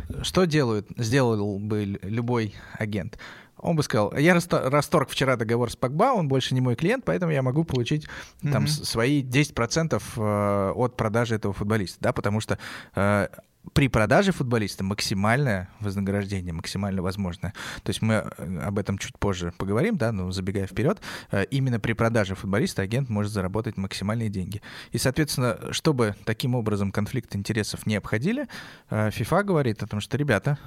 [0.09, 0.25] Uh-huh.
[0.25, 3.17] Что делают, сделал бы любой агент?
[3.65, 7.33] Он бы сказал, я расторг вчера договор с Пакба, он больше не мой клиент, поэтому
[7.33, 8.05] я могу получить
[8.43, 8.53] mm-hmm.
[8.53, 12.59] там свои 10% э, от продажи этого футболиста, да, потому что
[12.95, 13.29] э,
[13.73, 17.53] при продаже футболиста максимальное вознаграждение, максимально возможное.
[17.83, 21.01] То есть мы э, об этом чуть позже поговорим, да, но забегая вперед,
[21.31, 24.61] э, именно при продаже футболиста агент может заработать максимальные деньги.
[24.93, 28.47] И, соответственно, чтобы таким образом конфликт интересов не обходили,
[28.91, 30.59] э, FIFA говорит о том, что, ребята,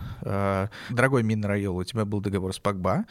[0.90, 3.06] дорогой Мин Райол, у тебя был договор с Пакба,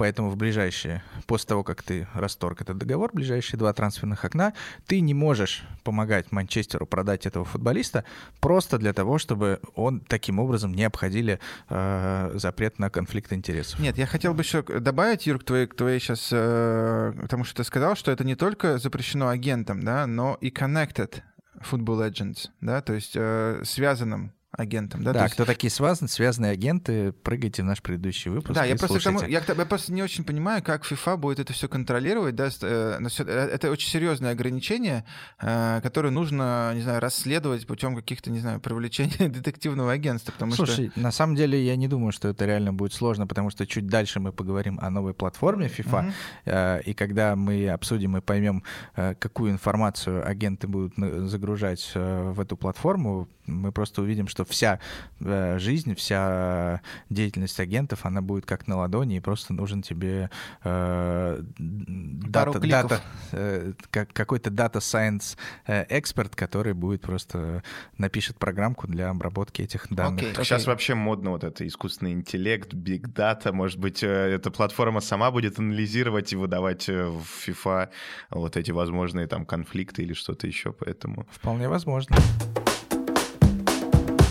[0.00, 4.54] поэтому в ближайшие, после того, как ты расторг этот договор, ближайшие два трансферных окна,
[4.86, 8.06] ты не можешь помогать Манчестеру продать этого футболиста
[8.40, 13.78] просто для того, чтобы он таким образом не обходили э, запрет на конфликт интересов.
[13.78, 17.56] Нет, я хотел бы еще добавить, Юр, к твоей, к твоей сейчас, э, потому что
[17.56, 21.20] ты сказал, что это не только запрещено агентам, да, но и connected
[21.60, 25.02] Football Legends, да, то есть э, связанным агентом.
[25.02, 25.34] Да, да есть...
[25.34, 28.52] кто такие связаны, связанные агенты, прыгайте в наш предыдущий выпуск.
[28.52, 31.68] Да, я просто, тому, я, я просто не очень понимаю, как FIFA будет это все
[31.68, 32.34] контролировать.
[32.34, 35.04] Да, э, э, это очень серьезное ограничение,
[35.40, 40.32] э, которое нужно, не знаю, расследовать путем каких-то, не знаю, привлечения детективного агентства.
[40.32, 41.00] Потому Слушай, что...
[41.00, 44.18] на самом деле я не думаю, что это реально будет сложно, потому что чуть дальше
[44.18, 46.12] мы поговорим о новой платформе FIFA,
[46.44, 46.82] uh-huh.
[46.82, 50.94] и когда мы обсудим и поймем, какую информацию агенты будут
[51.28, 54.80] загружать в эту платформу, мы просто увидим, что вся
[55.20, 60.30] э, жизнь, вся деятельность агентов, она будет как на ладони, и просто нужен тебе
[60.64, 63.00] э, дата, дата,
[63.32, 67.62] э, как, какой-то data science э, эксперт, который будет просто
[67.98, 70.24] напишет программку для обработки этих данных.
[70.24, 70.44] Okay, okay.
[70.44, 75.30] Сейчас вообще модно вот это искусственный интеллект, big data, может быть, э, эта платформа сама
[75.30, 77.88] будет анализировать и выдавать э, в FIFA
[78.30, 81.26] вот эти возможные там конфликты или что-то еще, поэтому...
[81.30, 82.16] Вполне возможно.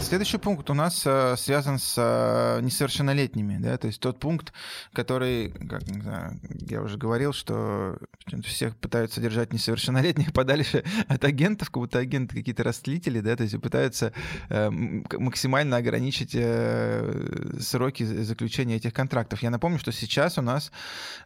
[0.09, 4.53] Следующий пункт у нас э, связан с э, несовершеннолетними, да, то есть тот пункт,
[4.91, 7.95] который, как не знаю, я уже говорил, что
[8.43, 13.59] всех пытаются держать несовершеннолетних подальше от агентов, как будто агенты какие-то растлители, да, то есть
[13.61, 14.13] пытаются
[14.49, 19.43] э, максимально ограничить э, сроки заключения этих контрактов.
[19.43, 20.71] Я напомню, что сейчас у нас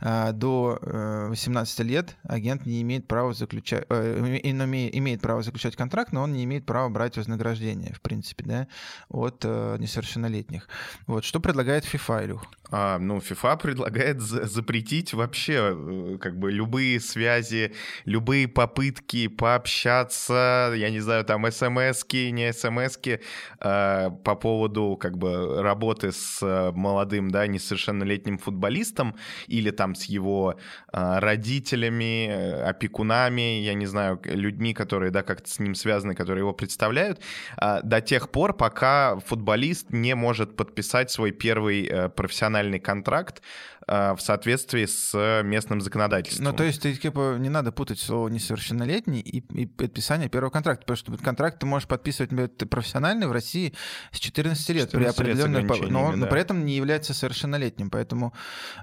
[0.01, 6.11] э, до э, 18 лет агент не имеет права заключать, э, имеет право заключать контракт,
[6.11, 8.67] но он не имеет права брать вознаграждение, в принципе, да
[9.09, 10.67] от э, несовершеннолетних.
[11.07, 12.45] Вот, что предлагает FIFA, Илюх?
[12.71, 17.73] А, ну, FIFA предлагает запретить вообще э, как бы любые связи,
[18.05, 23.21] любые попытки пообщаться, я не знаю, там смс-ки, не смс-ки,
[23.59, 29.15] э, по поводу как бы работы с э, молодым, да, несовершеннолетним футболистом
[29.47, 30.55] или там с его
[30.91, 36.41] э, родителями, э, опекунами, я не знаю, людьми, которые, да, как-то с ним связаны, которые
[36.41, 37.19] его представляют,
[37.61, 43.41] э, до тех пор, пока футболист не может подписать свой первый э, профессиональный контракт
[43.87, 46.45] в соответствии с местным законодательством.
[46.45, 50.85] Ну, то есть, ты, типа, не надо путать слово несовершеннолетний и, и подписание первого контракта,
[50.85, 53.73] потому что контракт ты можешь подписывать, например, ты профессиональный в России
[54.11, 55.63] с 14 лет 14 при определенной...
[55.89, 56.17] Но, да.
[56.17, 58.33] но при этом не является совершеннолетним, поэтому...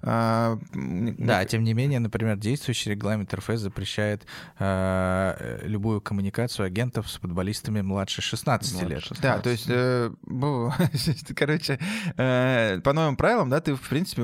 [0.02, 4.26] А, да, тем не менее, например, действующий регламент РФС запрещает
[4.58, 9.02] а, любую коммуникацию агентов с футболистами младше 16 младше лет.
[9.02, 9.22] 16.
[9.22, 10.10] Да, то есть, э,
[11.36, 11.78] короче,
[12.16, 14.22] э, по новым правилам, да, ты, в принципе,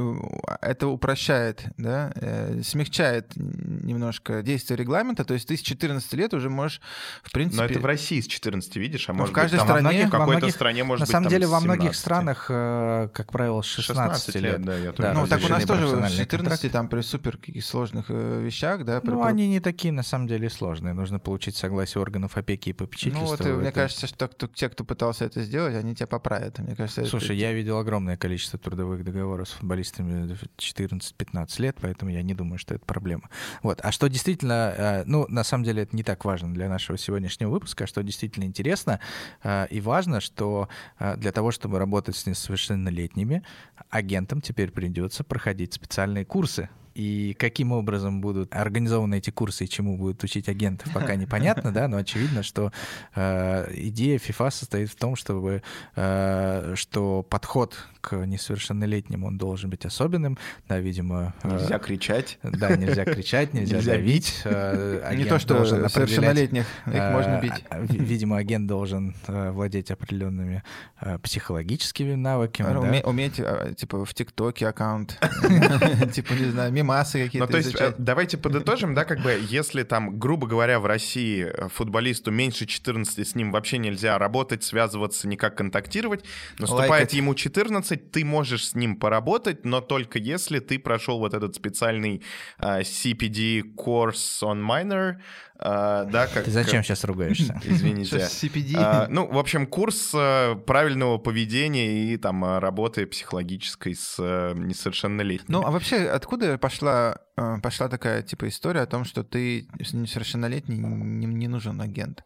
[0.77, 6.51] это упрощает, да, э, смягчает немножко действие регламента, то есть ты с 14 лет уже
[6.51, 6.81] можешь,
[7.23, 7.63] в принципе...
[7.63, 10.07] Но это в России с 14 видишь, а ну, может в каждой быть, там стране,
[10.07, 11.99] в какой-то стране может На быть самом деле, там во многих 17.
[12.01, 15.65] странах, э, как правило, с 16, 16 лет, да, я тоже Ну, так у нас
[15.65, 16.69] тоже с профессиональные 14 контракты.
[16.71, 20.03] там при супер каких сложных э, вещах, да, при- Ну, при- они не такие, на
[20.03, 20.93] самом деле, сложные.
[20.93, 23.27] Нужно получить согласие органов опеки и Ну попечительства.
[23.27, 26.59] вот, и мне Это- кажется, что кто- те, кто пытался это сделать, они тебя поправят.
[26.59, 30.27] Мне кажется, это- Слушай, я видел огромное количество трудовых договоров с футболистами
[30.59, 33.29] 14-15 лет, поэтому я не думаю, что это проблема.
[33.63, 33.81] Вот.
[33.83, 37.51] А что действительно, э, ну, на самом деле это не так важно для нашего сегодняшнего
[37.51, 39.01] выпуска, а что действительно интересно
[39.43, 43.43] э, и важно, что э, для того, чтобы работать с несовершеннолетними,
[43.91, 46.69] агентам теперь придется проходить специальные курсы.
[46.97, 51.89] И каким образом будут организованы эти курсы и чему будут учить агентов, пока непонятно, да,
[51.89, 52.73] но очевидно, что
[53.15, 55.63] э, идея FIFA состоит в том, чтобы
[55.95, 61.35] э, что подход к несовершеннолетним он должен быть особенным, да, видимо.
[61.43, 62.39] э, Нельзя кричать.
[62.43, 64.41] Да, нельзя кричать, нельзя, Нельзя давить.
[64.45, 67.53] э, Не то, что совершеннолетних, их э, можно бить.
[67.69, 70.63] а, ви- Видимо, агент должен э, владеть определенными
[71.01, 72.69] э, психологическими навыками.
[73.05, 75.19] Уметь, а, типа, в ТикТоке аккаунт,
[76.13, 77.93] типа, не знаю, мимасы Ну, какие-то то есть, изучать.
[77.93, 82.67] э, давайте подытожим, да, как бы, если там, грубо говоря, в России э, футболисту меньше
[82.67, 86.25] 14, с ним вообще нельзя работать, связываться, никак контактировать,
[86.59, 87.15] наступает Лайкать.
[87.15, 92.23] ему 14, ты можешь с ним поработать, но только если ты прошел вот этот специальный
[92.59, 95.17] э, CPD course on minor,
[95.59, 96.45] э, да, как...
[96.45, 97.61] Ты зачем сейчас ругаешься?
[97.65, 98.11] Извините.
[98.11, 98.75] Сейчас CPD.
[98.77, 104.55] А, ну, в общем, курс э, правильного поведения и там э, работы психологической с э,
[104.57, 105.53] несовершеннолетними.
[105.57, 107.19] Ну, а вообще, откуда пошла,
[107.63, 112.25] пошла такая, типа, история о том, что ты с- несовершеннолетний, не, не нужен агент?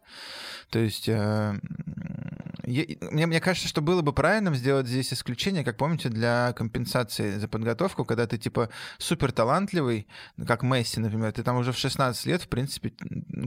[0.69, 1.09] То есть,
[2.65, 7.31] я- мне, мне кажется, что было бы правильным сделать здесь исключение, как помните, для компенсации
[7.37, 10.07] за подготовку, когда ты, типа, супер талантливый,
[10.47, 12.93] как Месси, например, ты там уже в 16 лет, в принципе,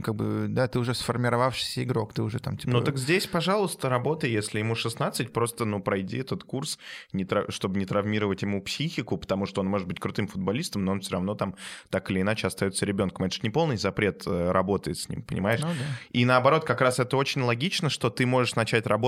[0.03, 2.71] как бы, да, ты уже сформировавшийся игрок, ты уже там, типа...
[2.73, 6.77] Ну так здесь, пожалуйста, работай, если ему 16, просто, ну, пройди этот курс,
[7.13, 10.91] не тра- чтобы не травмировать ему психику, потому что он может быть крутым футболистом, но
[10.93, 11.55] он все равно там
[11.89, 13.25] так или иначе остается ребенком.
[13.25, 15.61] Это же не полный запрет э, работает с ним, понимаешь?
[15.61, 15.85] Ну да.
[16.11, 19.04] И наоборот, как раз это очень логично, что ты можешь начать работать,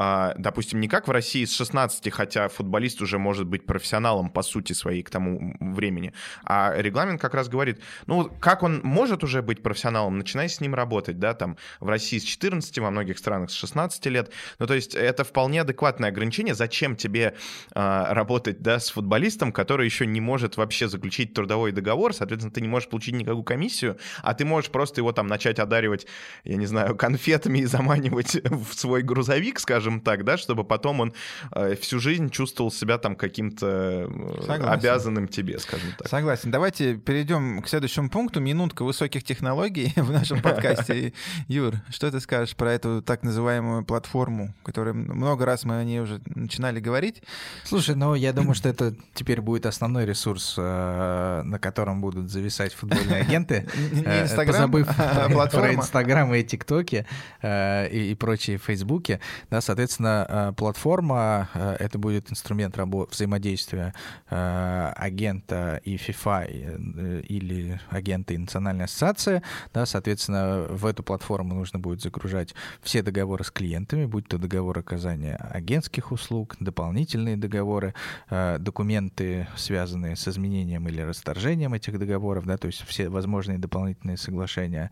[0.00, 4.42] а, допустим, не как в России с 16, хотя футболист уже может быть профессионалом по
[4.42, 6.12] сути своей к тому времени,
[6.44, 10.76] а регламент как раз говорит, ну, как он может уже быть профессионалом, начинай с ним
[10.76, 14.74] работать, да, там в России с 14, во многих странах с 16 лет, ну, то
[14.74, 17.34] есть это вполне адекватное ограничение, зачем тебе
[17.74, 22.60] а, работать, да, с футболистом, который еще не может вообще заключить трудовой договор, соответственно, ты
[22.60, 26.06] не можешь получить никакую комиссию, а ты можешь просто его там начать одаривать,
[26.44, 31.12] я не знаю, конфетами и заманивать в свой грузовик, скажем так, да, чтобы потом он
[31.52, 34.68] э, всю жизнь чувствовал себя там каким-то э, Согласен.
[34.68, 36.08] обязанным тебе, скажем так.
[36.08, 36.50] Согласен.
[36.50, 38.40] Давайте перейдем к следующему пункту.
[38.40, 41.12] Минутка высоких технологий в нашем подкасте.
[41.48, 46.00] Юр, что ты скажешь про эту так называемую платформу, которую много раз мы о ней
[46.00, 47.22] уже начинали говорить?
[47.64, 52.74] Слушай, ну я думаю, что это теперь будет основной ресурс, э, на котором будут зависать
[52.74, 53.66] футбольные агенты.
[53.92, 55.74] Инстаграм, позабыв а про.
[55.74, 57.06] Инстаграм и ТикТоки
[57.42, 58.58] и, прочие
[58.98, 63.94] Фейсбуки, да, соответственно, э, платформа э, это будет инструмент рабо- взаимодействия
[64.28, 71.78] э, агента и FIFA или агента и национальной ассоциации, да, соответственно, в эту платформу нужно
[71.78, 77.94] будет загружать все договоры с клиентами, будь то договор оказания агентских услуг, дополнительные договоры,
[78.30, 84.90] документы, связанные с изменением или расторжением этих договоров, да, то есть все возможные дополнительные соглашения,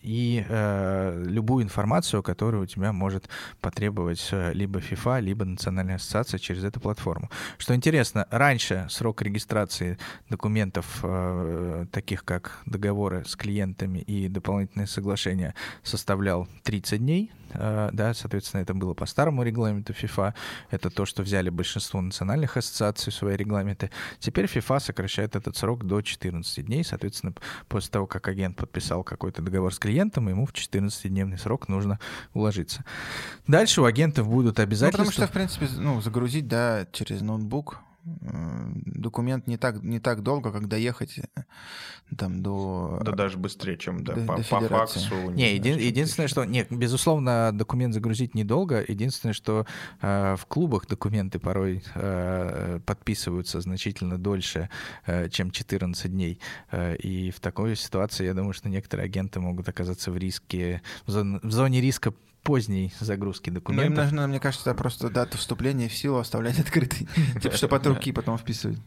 [0.00, 3.28] и любую информацию, которую у тебя может
[3.60, 7.30] потребовать э, либо FIFA, либо Национальная ассоциация через эту платформу.
[7.58, 15.54] Что интересно, раньше срок регистрации документов, э, таких как договоры с клиентами и дополнительные соглашения,
[15.82, 20.34] составлял 30 дней, да, соответственно, это было по старому регламенту FIFA,
[20.70, 23.90] это то, что взяли большинство национальных ассоциаций в свои регламенты.
[24.18, 27.34] Теперь FIFA сокращает этот срок до 14 дней, соответственно,
[27.68, 31.98] после того, как агент подписал какой-то договор с клиентом, ему в 14-дневный срок нужно
[32.32, 32.84] уложиться.
[33.46, 35.04] Дальше у агентов будут Ну, обязательства.
[35.04, 40.52] потому что, в принципе, ну, загрузить, да, через ноутбук документ не так, не так долго,
[40.52, 41.42] как доехать э,
[42.16, 43.00] там до...
[43.02, 44.98] Да даже быстрее, чем да, до, по, до по факсу.
[45.30, 46.44] Не, знаю, еди- единственное, что...
[46.44, 48.84] Нет, безусловно, документ загрузить недолго.
[48.86, 49.66] Единственное, что
[50.00, 54.68] э, в клубах документы порой э, подписываются значительно дольше,
[55.06, 56.40] э, чем 14 дней.
[56.70, 61.10] Э, и в такой ситуации, я думаю, что некоторые агенты могут оказаться в риске, в
[61.10, 62.12] зоне, в зоне риска
[62.44, 64.04] поздней загрузки Ну, им документов.
[64.04, 67.08] нужно, мне кажется, просто дату вступления в силу оставлять открытой.
[67.42, 68.78] Типа, чтобы от руки потом вписывать.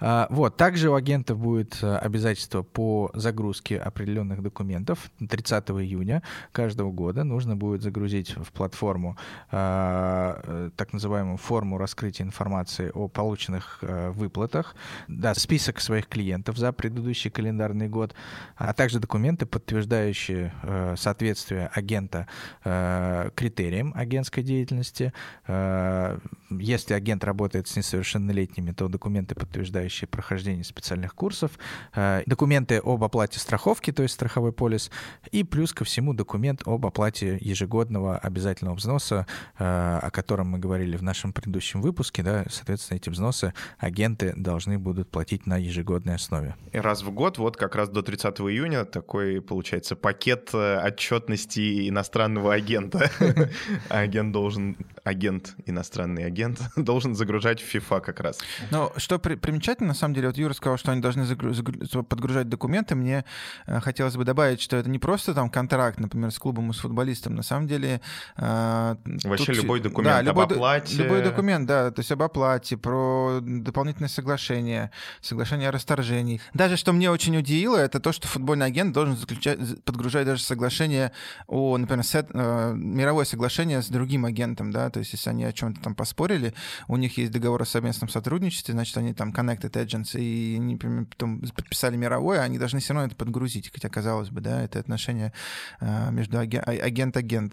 [0.00, 0.56] А, Вот.
[0.56, 5.10] Также у агентов будет э, обязательство по загрузке определенных документов.
[5.18, 6.22] 30 июня
[6.52, 9.16] каждого года нужно будет загрузить в платформу
[9.50, 14.76] а, э, так называемую форму раскрытия информации о полученных э, выплатах,
[15.08, 18.14] да, список своих клиентов за предыдущий календарный год,
[18.56, 20.52] а также документы, подтверждающие
[20.96, 22.26] соответствие агента
[22.62, 25.12] критериям агентской деятельности.
[25.46, 31.52] Если агент работает с несовершеннолетними, то документы, подтверждающие прохождение специальных курсов,
[31.94, 34.90] э, документы об оплате страховки, то есть страховой полис,
[35.30, 39.26] и плюс ко всему документ об оплате ежегодного обязательного взноса,
[39.58, 42.22] э, о котором мы говорили в нашем предыдущем выпуске.
[42.22, 46.54] Да, соответственно, эти взносы агенты должны будут платить на ежегодной основе.
[46.72, 51.88] И раз в год, вот как раз до 30 июня, такой, получается, пакет э, отчетности
[51.88, 53.10] иностранного агента.
[53.88, 54.76] Агент должен,
[55.08, 58.38] агент, иностранный агент, должен загружать в FIFA как раз.
[58.70, 62.02] Но что при- примечательно, на самом деле, вот Юра сказал, что они должны загру- загру-
[62.04, 62.94] подгружать документы.
[62.94, 63.24] Мне
[63.66, 66.78] э, хотелось бы добавить, что это не просто там контракт, например, с клубом и с
[66.78, 67.34] футболистом.
[67.34, 68.00] На самом деле...
[68.36, 70.96] э, Вообще тут- любой документ да, об любой, д- оплате.
[71.02, 74.90] Любой документ, да, то есть об оплате, про дополнительное соглашение,
[75.20, 76.40] соглашение о расторжении.
[76.54, 81.12] Даже что мне очень удивило, это то, что футбольный агент должен заключать, подгружать даже соглашение
[81.46, 85.52] о, например, сет- э, мировое соглашение с другим агентом, да, то есть если они о
[85.52, 86.54] чем-то там поспорили,
[86.88, 91.40] у них есть договор о совместном сотрудничестве, значит, они там connected agents, и они потом
[91.54, 95.32] подписали мировое, они должны все равно это подгрузить, хотя, казалось бы, да, это отношение
[95.80, 97.52] э, между а- агент-агент,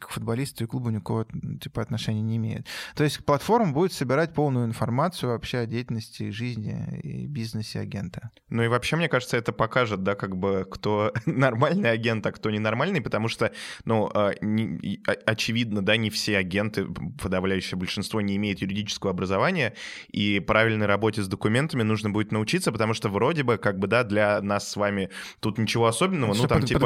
[0.00, 1.24] к футболисту и клубу никакого
[1.60, 2.66] типа отношения не имеет.
[2.96, 8.32] То есть платформа будет собирать полную информацию вообще о деятельности, жизни и бизнесе агента.
[8.48, 12.50] Ну и вообще, мне кажется, это покажет, да, как бы, кто нормальный агент, а кто
[12.50, 13.52] ненормальный, потому что,
[13.84, 16.55] ну, а, не- очевидно, да, не все агенты,
[17.20, 19.74] подавляющее большинство не имеет юридического образования,
[20.10, 24.04] и правильной работе с документами нужно будет научиться, потому что вроде бы, как бы, да,
[24.04, 26.80] для нас с вами тут ничего особенного, ну, там, под- типа,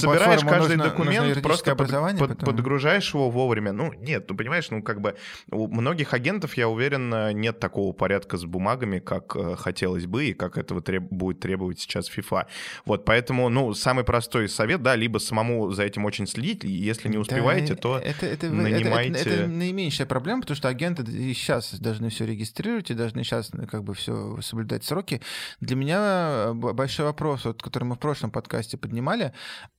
[0.00, 3.72] собираешь каждый нужно- нужно документ, юридическое просто под- под- подгружаешь его вовремя.
[3.72, 5.16] Ну, нет, ну, понимаешь, ну, как бы,
[5.50, 10.32] у многих агентов, я уверен, нет такого порядка с бумагами, как э, хотелось бы, и
[10.34, 12.46] как этого треб- будет требовать сейчас FIFA.
[12.84, 17.18] Вот, поэтому, ну, самый простой совет, да, либо самому за этим очень следить, если не
[17.18, 21.74] успеваете, Да, то это, это- нанимайте- Это, это наименьшая проблема, потому что агенты и сейчас
[21.74, 25.20] должны все регистрировать, и должны сейчас как бы все соблюдать сроки.
[25.60, 25.98] Для меня
[26.48, 29.32] э, большой вопрос, вот, который мы в прошлом подкасте поднимали,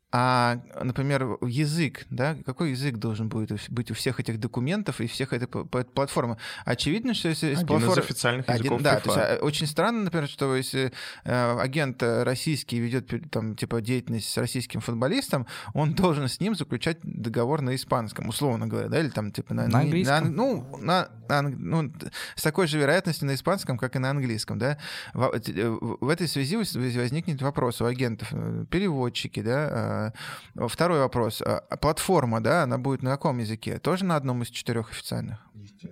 [0.10, 5.34] а, например, язык, да, какой язык должен будет быть у всех этих документов и всех
[5.34, 6.38] этой платформы?
[6.64, 7.47] Очевидно, что если...
[7.47, 9.01] один из платформа- официальных один- языков да, FIFA.
[9.03, 10.93] то есть, а, очень странно, например, что если
[11.26, 16.55] э, агент э, российский ведет там типа деятельность с российским футболистом, он должен с ним
[16.55, 20.34] заключать договор на испанском, условно говоря, да, или там типа на, На ан- английском.
[20.34, 21.91] ну, на, на анг- ну,
[22.36, 24.78] с такой же вероятностью на испанском, как и на английском, да.
[25.14, 28.30] В, э, в- в этой связи воз- возникнет вопрос у агентов,
[28.70, 30.07] переводчики, да.
[30.55, 33.80] Второй вопрос: а платформа, да, она будет на каком языке?
[33.80, 35.39] Тоже на одном из четырех официальных?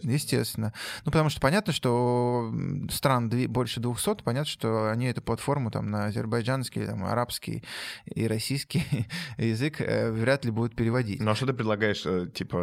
[0.02, 0.74] Естественно.
[1.06, 2.54] Ну, потому что понятно, что
[2.92, 7.64] стран больше 200, понятно, что они эту платформу там на азербайджанский, там, арабский
[8.06, 8.84] и российский
[9.38, 11.22] язык э, вряд ли будут переводить.
[11.22, 12.58] Ну а что ты предлагаешь, э, типа,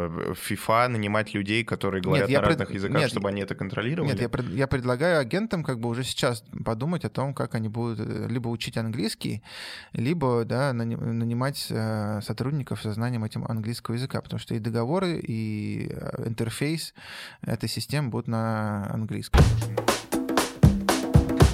[0.48, 4.11] FIFA нанимать людей, которые говорят я на пред- разных языках, нет, чтобы они это контролировали?
[4.12, 7.68] Нет, я, пред- я предлагаю агентам как бы уже сейчас подумать о том, как они
[7.68, 9.42] будут э, либо учить английский,
[9.92, 10.96] либо да, нани-
[11.32, 16.92] нанимать э, сотрудников со знанием этим английского языка, потому что и договоры, и э, интерфейс
[17.40, 19.42] этой системы будут на английском.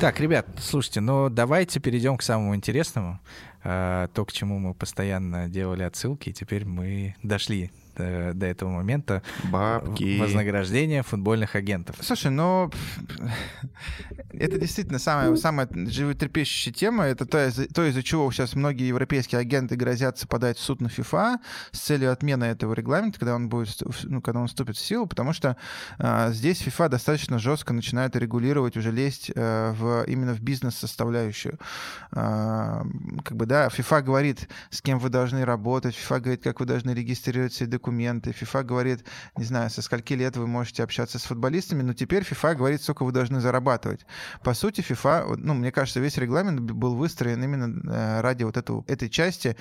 [0.01, 3.21] Так, ребят, слушайте, ну давайте перейдем к самому интересному.
[3.65, 9.23] А, То, к чему мы постоянно делали отсылки, и теперь мы дошли до этого момента.
[9.45, 10.19] Бабки.
[10.19, 11.97] Вознаграждение футбольных агентов.
[12.01, 12.71] Слушай, ну
[14.31, 17.05] это действительно самая, самая животрепещущая тема.
[17.05, 20.87] Это то, из- то, из-за чего сейчас многие европейские агенты грозятся подать в суд на
[20.89, 21.39] FIFA
[21.73, 25.33] с целью отмены этого регламента, когда он будет, ну, когда он вступит в силу, потому
[25.33, 25.57] что
[25.99, 31.59] а, здесь FIFA достаточно жестко начинает регулировать, уже лезть э, в, именно в бизнес-составляющую.
[32.13, 32.85] А,
[33.25, 36.91] как бы, да, FIFA говорит, с кем вы должны работать, FIFA говорит, как вы должны
[36.93, 39.05] регистрировать свои документы, документы, FIFA говорит,
[39.37, 43.05] не знаю, со скольки лет вы можете общаться с футболистами, но теперь FIFA говорит, сколько
[43.05, 44.07] вы должны зарабатывать.
[44.45, 48.85] По сути, FIFA, ну, мне кажется, весь регламент был выстроен именно э, ради вот эту,
[48.89, 49.57] этой части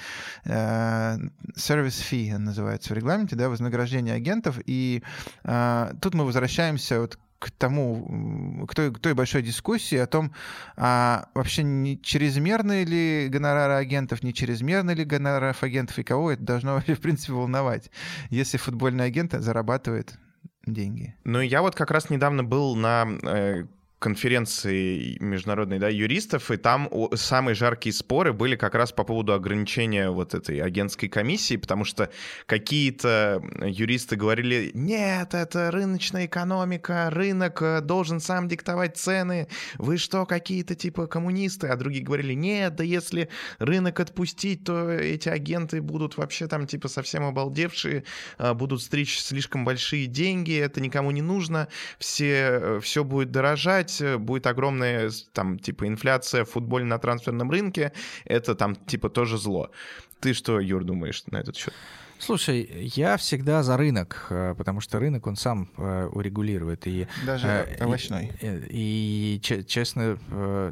[0.46, 1.18] э,
[1.56, 5.04] service fee называется в регламенте, да, вознаграждение агентов, и
[5.44, 10.34] э, тут мы возвращаемся вот к тому, к той, к той большой дискуссии о том,
[10.76, 16.44] а вообще не чрезмерные ли гонорары агентов, не чрезмерны ли гонораров агентов, и кого это
[16.44, 17.92] должно вообще, в принципе, волновать,
[18.30, 20.18] если футбольный агент зарабатывает
[20.66, 21.16] деньги.
[21.24, 23.66] Ну, я вот как раз недавно был на э,
[24.00, 30.12] конференции международной, да, юристов, и там самые жаркие споры были как раз по поводу ограничения
[30.12, 32.12] вот этой агентской комиссии, потому что
[32.46, 39.48] какие-то юристы говорили, нет, это рыночная экономика, рынок э, должен сам диктовать цены,
[39.80, 45.30] вы что, какие-то типа коммунисты, а другие говорили, нет, да если рынок отпустить, то эти
[45.30, 48.04] агенты будут вообще там типа совсем обалдевшие,
[48.38, 51.68] а, будут стричь слишком большие деньги, это никому не нужно,
[51.98, 57.00] все, э, все будет дорожать, ждать, э, будет огромная там типа инфляция в футболе на
[57.00, 57.92] трансферном рынке,
[58.26, 59.72] это там типа тоже зло.
[60.20, 61.74] Ты что, Юр, думаешь на этот счет?
[62.20, 66.88] Слушай, я всегда за рынок, э, потому что рынок он сам э, урегулирует.
[66.88, 68.32] И, Даже овощной.
[68.42, 70.18] И, и честно,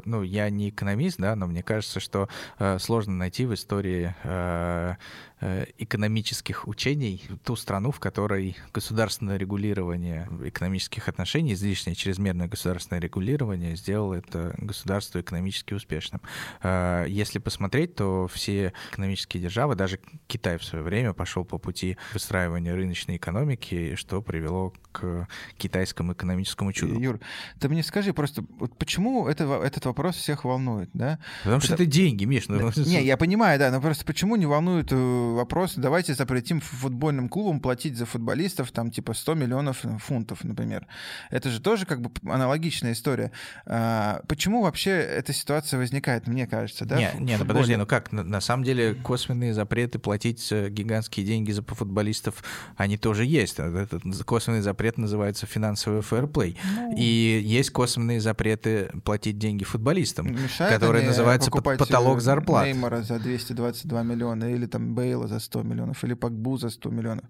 [0.04, 2.28] ну, я не экономист, да, но мне кажется, что
[2.78, 4.12] сложно найти в истории
[5.78, 14.14] экономических учений ту страну, в которой государственное регулирование экономических отношений, излишнее чрезмерное государственное регулирование сделало
[14.14, 16.22] это государство экономически успешным.
[16.62, 21.96] Э, если посмотреть, то все экономические державы, даже Китай в свое время пошел по пути
[22.12, 25.28] выстраивания рыночной экономики, что привело к
[25.58, 26.98] китайскому экономическому чуду.
[26.98, 27.20] Юр,
[27.60, 31.18] ты мне скажи просто, вот почему это, этот вопрос всех волнует, да?
[31.44, 32.48] Потому что это деньги, Миш.
[32.48, 32.70] Ну...
[32.76, 34.96] Не, я понимаю, да, но просто почему не волнует э,
[35.34, 40.86] вопрос, давайте запретим футбольным клубам платить за футболистов там типа 100 миллионов фунтов, например.
[41.30, 43.32] Это же тоже как бы аналогичная история.
[43.66, 46.96] А, почему вообще эта ситуация возникает, мне кажется, да?
[46.96, 51.26] Не, не, ну подожди, ну как, на, на самом деле косвенные запреты платить э, гигантские
[51.26, 52.42] деньги за футболистов,
[52.76, 53.58] они тоже есть.
[53.58, 56.56] Этот косвенный запрет называется финансовый фэрплей.
[56.76, 56.94] Ну...
[56.96, 62.66] И есть косвенные запреты платить деньги футболистам, Мешает которые называются потолок зарплат.
[62.66, 66.90] Неймара за 222 миллиона или там Бейл Бейла за 100 миллионов или Пакбу за 100
[66.90, 67.24] миллионов.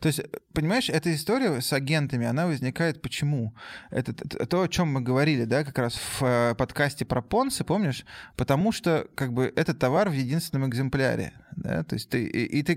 [0.00, 0.20] То есть,
[0.52, 3.54] понимаешь, эта история с агентами, она возникает почему?
[3.90, 8.04] Это, то, о чем мы говорили, да, как раз в э, подкасте про Понсы, помнишь?
[8.36, 12.62] Потому что, как бы, это товар в единственном экземпляре, да, то есть ты, и, и
[12.62, 12.74] ты,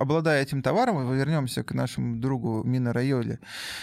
[0.00, 3.38] обладая этим товаром, вернемся к нашему другу Мина Райоли,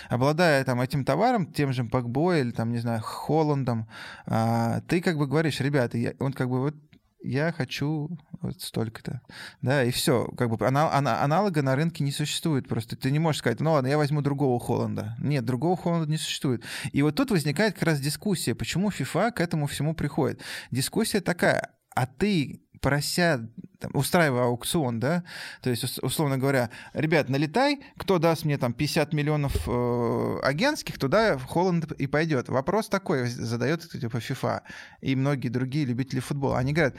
[0.10, 3.88] обладая там этим товаром, тем же Пакбо или там, не знаю, Холландом,
[4.26, 6.76] а, ты как бы говоришь, ребята, я, он как бы вот
[7.24, 8.10] я хочу
[8.42, 9.22] вот столько-то.
[9.62, 10.28] Да, и все.
[10.38, 12.68] Как бы анал, аналога на рынке не существует.
[12.68, 15.16] Просто ты не можешь сказать, ну ладно, я возьму другого Холланда.
[15.20, 16.64] Нет, другого Холланда не существует.
[16.92, 20.42] И вот тут возникает как раз дискуссия, почему FIFA к этому всему приходит.
[20.72, 23.48] Дискуссия такая, а ты прося,
[23.80, 25.24] там, устраивая аукцион, да,
[25.62, 31.38] то есть, условно говоря, ребят, налетай, кто даст мне там 50 миллионов э, агентских, туда
[31.38, 32.50] Холланд и пойдет.
[32.50, 34.62] Вопрос такой задает типа FIFA
[35.02, 36.58] и многие другие любители футбола.
[36.58, 36.96] Они говорят,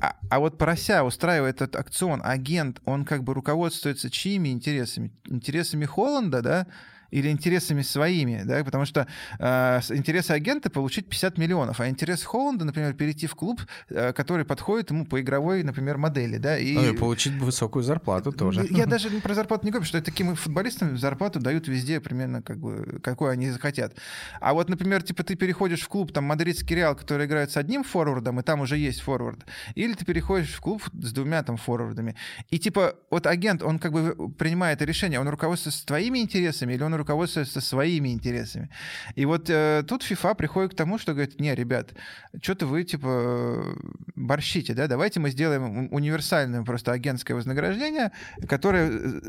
[0.00, 5.12] а, а вот прося устраивает этот акцион, агент, он как бы руководствуется чьими интересами?
[5.26, 6.66] Интересами Холланда, да?
[7.10, 9.06] Или интересами своими, да, потому что
[9.38, 14.44] э, интересы агента получить 50 миллионов, а интерес Холланда, например, перейти в клуб, э, который
[14.44, 16.74] подходит ему по игровой, например, модели, да, и...
[16.74, 18.66] Ну, и получить высокую зарплату тоже.
[18.70, 23.00] Я даже про зарплату не говорю, что таким футболистам зарплату дают везде примерно как бы,
[23.02, 23.96] какой они захотят.
[24.40, 27.84] А вот, например, типа ты переходишь в клуб, там, мадридский Реал, который играет с одним
[27.84, 29.44] форвардом, и там уже есть форвард,
[29.74, 32.16] или ты переходишь в клуб с двумя там форвардами,
[32.50, 36.94] и типа вот агент, он как бы принимает решение, он руководствуется твоими интересами или он
[37.00, 38.70] руководствуется своими интересами.
[39.16, 41.94] И вот э, тут FIFA приходит к тому, что говорит, не, ребят,
[42.40, 43.76] что-то вы, типа,
[44.14, 48.12] борщите, да, давайте мы сделаем универсальное просто агентское вознаграждение,
[48.48, 49.20] которое э,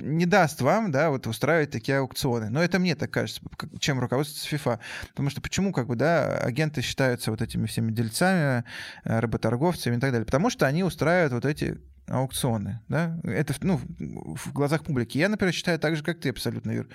[0.00, 2.50] не даст вам, да, вот устраивать такие аукционы.
[2.50, 3.40] Но это мне так кажется,
[3.78, 4.80] чем руководствуется FIFA.
[5.10, 8.64] Потому что почему, как бы, да, агенты считаются вот этими всеми дельцами,
[9.04, 10.26] э, работорговцами и так далее?
[10.26, 11.78] Потому что они устраивают вот эти
[12.10, 15.18] аукционы, да, это, ну, в глазах публики.
[15.18, 16.88] Я, например, считаю так же, как ты абсолютно, Юр,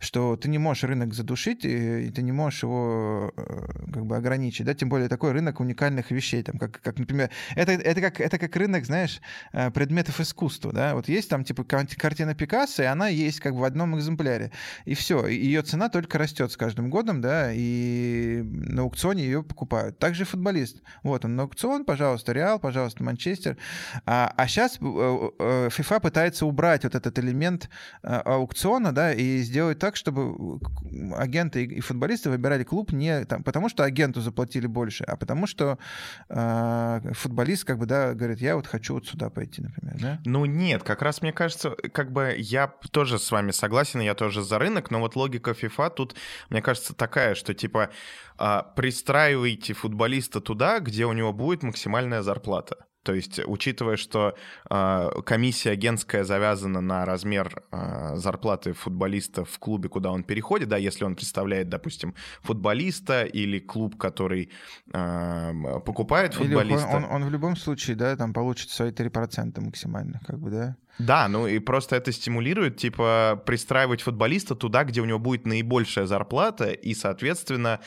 [0.00, 4.16] что ты не можешь рынок задушить, и, и ты не можешь его э, как бы
[4.16, 8.20] ограничить, да, тем более такой рынок уникальных вещей, там, как, как например, это, это, как,
[8.20, 9.20] это как рынок, знаешь,
[9.52, 13.60] э, предметов искусства, да, вот есть там, типа, картина Пикассо, и она есть как бы
[13.60, 14.52] в одном экземпляре,
[14.84, 19.98] и все, ее цена только растет с каждым годом, да, и на аукционе ее покупают.
[19.98, 23.56] Также футболист, вот он на аукцион, пожалуйста, Реал, пожалуйста, Манчестер,
[24.06, 27.68] а, а сейчас сейчас FIFA пытается убрать вот этот элемент
[28.02, 30.60] аукциона, да, и сделать так, чтобы
[31.16, 35.78] агенты и футболисты выбирали клуб не там, потому что агенту заплатили больше, а потому что
[36.28, 40.20] футболист как бы, да, говорит, я вот хочу вот сюда пойти, например, да?
[40.24, 44.42] Ну нет, как раз мне кажется, как бы я тоже с вами согласен, я тоже
[44.42, 46.14] за рынок, но вот логика FIFA тут,
[46.50, 47.90] мне кажется, такая, что типа
[48.38, 52.76] а, пристраивайте футболиста туда, где у него будет максимальная зарплата.
[53.02, 54.36] То есть, учитывая, что
[54.70, 60.76] э, комиссия агентская завязана на размер э, зарплаты футболиста в клубе, куда он переходит, да,
[60.76, 64.50] если он представляет, допустим, футболиста или клуб, который
[64.92, 65.52] э,
[65.84, 66.86] покупает футболиста.
[66.88, 70.50] Или он, он, он в любом случае, да, там получит свои 3% максимально, как бы,
[70.50, 70.76] да.
[70.98, 76.06] Да, ну и просто это стимулирует, типа, пристраивать футболиста туда, где у него будет наибольшая
[76.06, 77.80] зарплата, и, соответственно,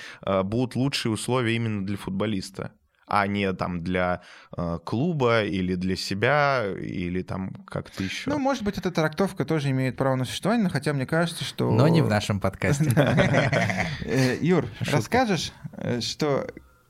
[0.44, 2.74] будут лучшие условия именно для футболиста
[3.08, 4.22] а не там для
[4.58, 8.30] э, клуба или для себя, или там как-то еще.
[8.30, 11.72] Ну, может быть, эта трактовка тоже имеет право на существование, но хотя мне кажется, что...
[11.72, 12.92] Но не в нашем подкасте.
[14.06, 16.48] Э, Юр, расскажешь, э, что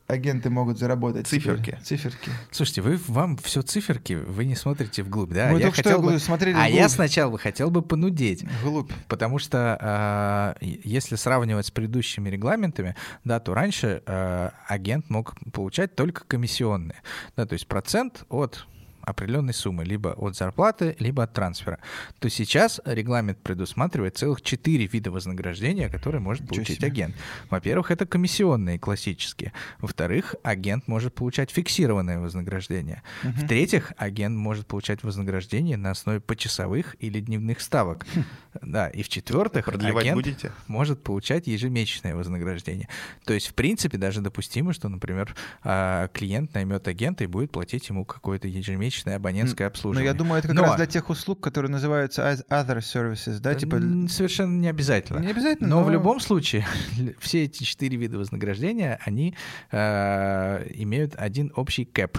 [0.08, 1.28] агенты могут заработать.
[1.28, 1.72] Циферки.
[1.72, 1.82] Теперь.
[1.82, 2.32] Циферки.
[2.52, 5.50] Слушайте, вы вам все циферки, вы не смотрите вглубь, да?
[5.52, 6.20] Мы я только хотел что бы...
[6.20, 6.76] смотрели А вглубь.
[6.76, 8.44] я сначала бы хотел бы понудеть.
[8.62, 8.92] Вглубь.
[9.08, 15.96] Потому что э, если сравнивать с предыдущими регламентами, да, то раньше э, агент мог получать
[15.96, 17.02] только комиссионные.
[17.36, 18.68] Да, то есть процент от
[19.06, 21.80] определенной суммы, либо от зарплаты, либо от трансфера,
[22.20, 27.16] то сейчас регламент предусматривает целых четыре вида вознаграждения, которые может получить агент.
[27.50, 29.54] Во-первых, это комиссионные классические.
[29.80, 33.04] Во-вторых, агент может получать фиксированное вознаграждение.
[33.24, 33.34] Угу.
[33.34, 38.06] В-третьих, агент может получать вознаграждение на основе почасовых или дневных ставок.
[38.14, 38.24] Хм.
[38.62, 40.52] Да, и в-четвертых, агент будете?
[40.68, 42.88] может получать ежемесячное вознаграждение.
[43.26, 47.90] То есть, в принципе, даже допустимо, что, например, а, клиент наймет агента и будет платить
[47.90, 50.12] ему какое-то ежемесячное ежемесячное абонентское обслуживание.
[50.12, 50.64] Но я думаю, это как Но...
[50.64, 53.80] раз для тех услуг, которые называются other services, да, типа...
[54.10, 55.20] Совершенно не обязательно.
[55.20, 55.80] Не обязательно, но...
[55.80, 55.86] но...
[55.86, 56.66] в любом случае
[57.20, 59.36] все эти четыре вида вознаграждения, они
[59.72, 62.18] э, имеют один общий кэп,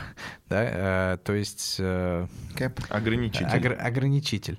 [0.49, 1.77] да, э, то есть...
[1.79, 2.81] Э, кэп.
[2.89, 3.47] Ограничитель.
[3.47, 4.59] Огр- ограничитель.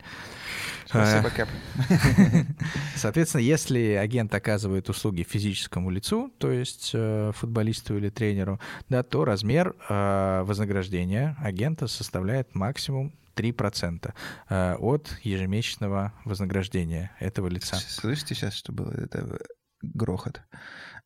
[0.90, 1.50] Спасибо, Кэп.
[2.96, 8.60] Соответственно, если агент оказывает услуги физическому лицу, то есть э, футболисту или тренеру,
[8.90, 14.14] да, то размер э, вознаграждения агента составляет максимум 3%
[14.50, 17.76] э, от ежемесячного вознаграждения этого лица.
[17.76, 18.92] Слышите сейчас, что было?
[18.92, 19.40] Это
[19.82, 20.42] грохот.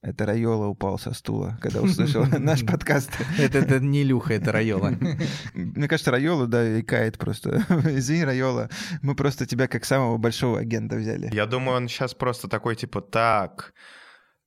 [0.04, 3.12] Это Райола упал со стула, когда услышал наш подкаст.
[3.38, 4.94] Это, не Люха, это Райола.
[5.54, 7.64] Мне кажется, Райола, да, икает просто.
[7.86, 8.70] Извини, Райола,
[9.04, 11.30] мы просто тебя как самого большого агента взяли.
[11.32, 13.74] Я думаю, он сейчас просто такой, типа, так,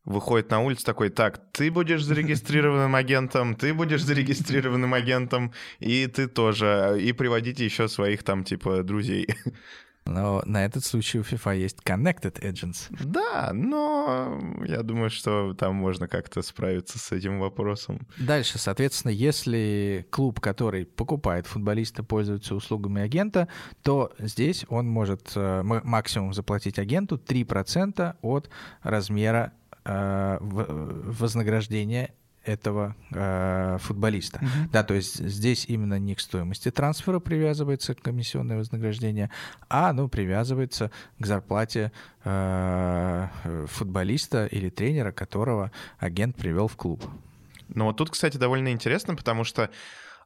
[0.05, 6.27] выходит на улицу такой, так, ты будешь зарегистрированным агентом, ты будешь зарегистрированным агентом, и ты
[6.27, 9.29] тоже, и приводите еще своих там, типа, друзей.
[10.07, 12.95] Но на этот случай у FIFA есть Connected Agents.
[13.05, 18.07] Да, но я думаю, что там можно как-то справиться с этим вопросом.
[18.19, 23.49] Dальше, соответственно, если клуб, который покупает футболиста, пользуется услугами агента,
[23.83, 28.51] то здесь он может э, максимум заплатить агенту 3% от
[28.83, 29.53] размера
[29.85, 32.13] э, вознаграждения
[32.45, 34.39] этого э, футболиста.
[34.39, 34.71] Uh-huh.
[34.73, 39.31] Да, то есть здесь именно не к стоимости трансфера привязывается комиссионное вознаграждение,
[39.69, 41.93] а оно привязывается к зарплате
[42.25, 43.29] э,
[43.67, 47.05] футболиста или тренера, которого агент привел в клуб.
[47.69, 49.71] Ну вот тут, кстати, довольно интересно, потому что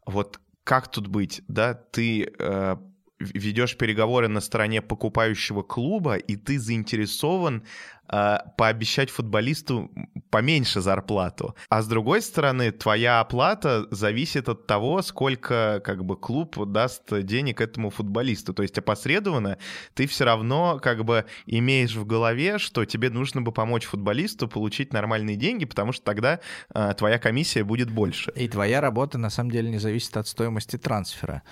[0.07, 2.77] вот как тут быть, да, ты э,
[3.21, 7.65] ведешь переговоры на стороне покупающего клуба, и ты заинтересован
[8.11, 9.91] э, пообещать футболисту
[10.31, 11.55] поменьше зарплату.
[11.69, 17.61] А с другой стороны, твоя оплата зависит от того, сколько как бы клуб даст денег
[17.61, 18.55] этому футболисту.
[18.55, 19.59] То есть опосредованно
[19.95, 24.93] ты все равно как бы имеешь в голове, что тебе нужно бы помочь футболисту получить
[24.93, 26.41] нормальные деньги, потому что тогда
[26.73, 28.33] э, твоя комиссия будет больше.
[28.37, 31.43] И твоя работа на самом деле не зависит от стоимости трансфера.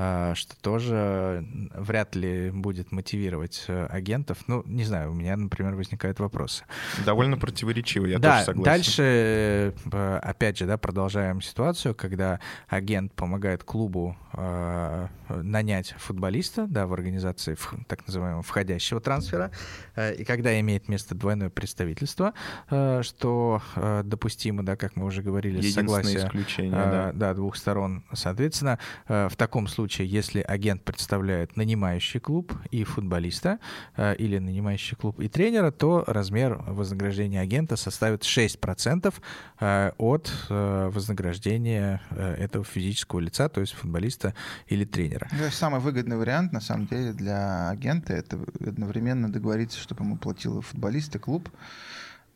[0.00, 4.38] А, что тоже вряд ли будет мотивировать э, агентов.
[4.46, 6.64] Ну, не знаю, у меня, например, возникают вопросы.
[7.04, 8.64] Довольно противоречиво, я да, тоже согласен.
[8.64, 16.86] Дальше, э, опять же, да, продолжаем ситуацию, когда агент помогает клубу э, нанять футболиста, да,
[16.86, 17.56] в организации
[17.88, 19.50] так называемого входящего трансфера,
[19.96, 22.34] э, и когда имеет место двойное представительство,
[22.70, 27.12] э, что э, допустимо, да, как мы уже говорили, согласие исключение, э, да.
[27.14, 28.78] да, двух сторон, соответственно,
[29.08, 33.60] э, в таком случае случае, если агент представляет нанимающий клуб и футболиста,
[33.96, 39.14] э, или нанимающий клуб и тренера, то размер вознаграждения агента составит 6%
[39.60, 44.34] э, от э, вознаграждения этого физического лица, то есть футболиста
[44.66, 45.28] или тренера.
[45.30, 50.60] Ну, самый выгодный вариант, на самом деле, для агента— это одновременно договориться, чтобы ему платил
[50.60, 51.48] футболист и клуб,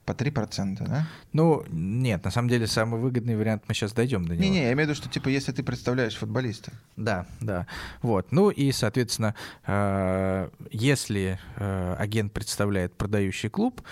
[0.04, 1.06] по 3%, да?
[1.32, 4.44] Ну, нет, на самом деле самый выгодный вариант, мы сейчас дойдем до него.
[4.44, 6.72] Не-не, я имею в виду, что типа если ты представляешь футболиста.
[6.96, 7.66] Да, да.
[8.02, 8.32] Вот.
[8.32, 9.34] Ну и, соответственно,
[9.66, 13.82] э, если э, агент представляет продающий клуб,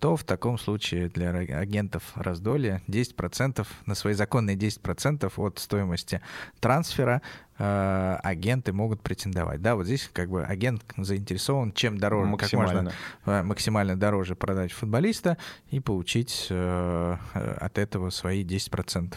[0.00, 6.22] то в таком случае для агентов раздолья 10% на свои законные 10% от стоимости
[6.58, 7.20] трансфера
[7.62, 9.60] Э, агенты могут претендовать.
[9.60, 12.72] Да, вот здесь как бы агент заинтересован, чем дороже, максимально.
[12.72, 12.82] как
[13.26, 15.36] можно э, максимально дороже продать футболиста
[15.70, 19.14] и получить э, от этого свои 10%.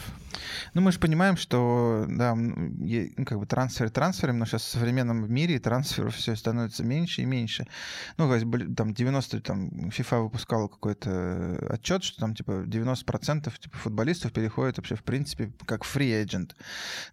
[0.73, 5.31] Ну, мы же понимаем, что, да, ну, как бы трансфер трансфером, но сейчас в современном
[5.33, 7.65] мире трансферов все становится меньше и меньше.
[8.17, 8.29] Ну,
[8.75, 14.95] там 90, там, FIFA выпускала какой-то отчет, что там, типа, 90% типа, футболистов переходят вообще,
[14.95, 16.51] в принципе, как free agent,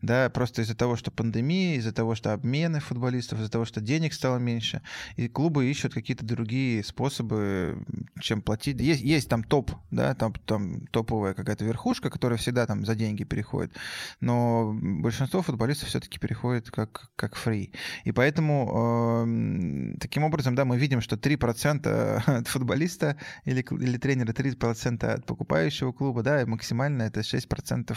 [0.03, 4.15] да, просто из-за того, что пандемии, из-за того, что обмены футболистов, из-за того, что денег
[4.15, 4.81] стало меньше,
[5.17, 7.85] и клубы ищут какие-то другие способы,
[8.21, 8.81] чем платить.
[8.81, 13.25] Есть, есть там топ, да, там, там топовая какая-то верхушка, которая всегда там за деньги
[13.25, 13.77] переходит,
[14.21, 17.75] но большинство футболистов все-таки переходит как, как фри.
[18.05, 24.33] И поэтому э, таким образом, да, мы видим, что 3% от футболиста или, или тренера,
[24.33, 27.95] 3% от покупающего клуба, да, и максимально это 6%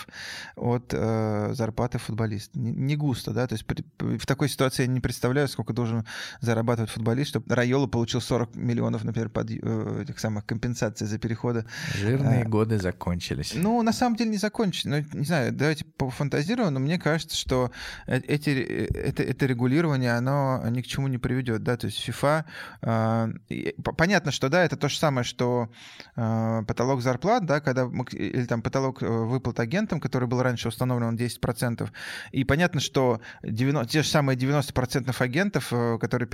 [0.58, 2.60] от э, зарплаты футболиста.
[2.60, 3.84] Не, не густо густо, да, то есть при,
[4.18, 6.04] в такой ситуации я не представляю, сколько должен
[6.42, 11.66] зарабатывать футболист, чтобы Райола получил 40 миллионов, например, под э, этих самых компенсаций за переходы.
[11.94, 13.54] Жирные а, годы закончились.
[13.56, 14.86] Ну, на самом деле не закончились.
[14.86, 17.72] Ну, не знаю, давайте пофантазируем, но мне кажется, что
[18.08, 22.10] э, эти, э, это, это регулирование, оно ни к чему не приведет, да, то есть
[22.10, 22.46] FIFA,
[22.82, 25.70] э, понятно, что, да, это то же самое, что
[26.16, 31.16] э, потолок зарплат, да, когда, или там потолок выплат агентам, который был раньше установлен он
[31.16, 31.90] 10%,
[32.32, 36.30] и понятно, что что 90, те же самые 90% агентов, э, которые,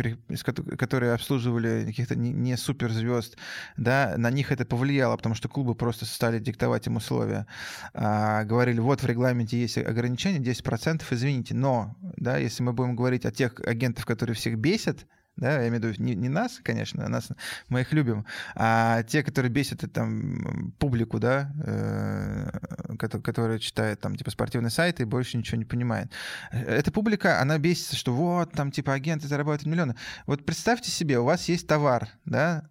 [0.78, 3.38] которые обслуживали каких-то не, суперзвезд,
[3.78, 7.46] да, на них это повлияло, потому что клубы просто стали диктовать им условия.
[7.94, 13.26] А, говорили, вот в регламенте есть ограничение 10%, извините, но, да, если мы будем говорить
[13.26, 15.06] о тех агентах, которые всех бесят,
[15.40, 17.30] да, я имею в виду не, не нас, конечно, нас,
[17.70, 18.26] мы их любим,
[18.56, 25.06] а те, которые бесят там публику, да, э, которая читает там типа спортивный сайт и
[25.06, 26.12] больше ничего не понимает.
[26.52, 29.96] Эта публика, она бесится, что вот там типа агенты зарабатывают миллионы.
[30.26, 32.66] Вот представьте себе, у вас есть товар, да,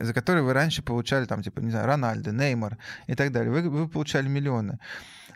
[0.00, 3.50] за который вы раньше получали там типа, не знаю, Рональдо, Неймар и так далее.
[3.52, 4.78] Вы, вы получали миллионы.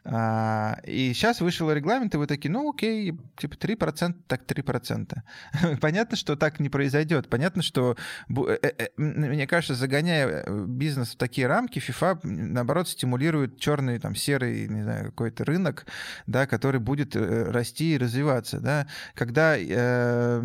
[0.09, 5.15] А, и сейчас вышел регламент, и вы такие, ну окей, типа 3%, так 3%.
[5.81, 7.29] Понятно, что так не произойдет.
[7.29, 7.97] Понятно, что,
[8.29, 14.15] э, э, э, мне кажется, загоняя бизнес в такие рамки, FIFA, наоборот, стимулирует черный, там,
[14.15, 15.87] серый, не знаю, какой-то рынок,
[16.29, 18.61] да, который будет расти и развиваться.
[18.61, 18.87] Да.
[19.15, 20.41] Когда, э,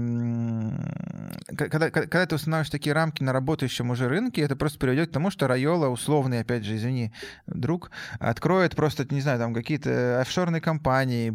[1.55, 5.29] когда, когда ты устанавливаешь такие рамки на работающем уже рынке, это просто приведет к тому,
[5.31, 7.11] что Райола, условный, опять же, извини,
[7.47, 11.29] друг, откроет просто, не знаю, там, какие-то офшорные компании.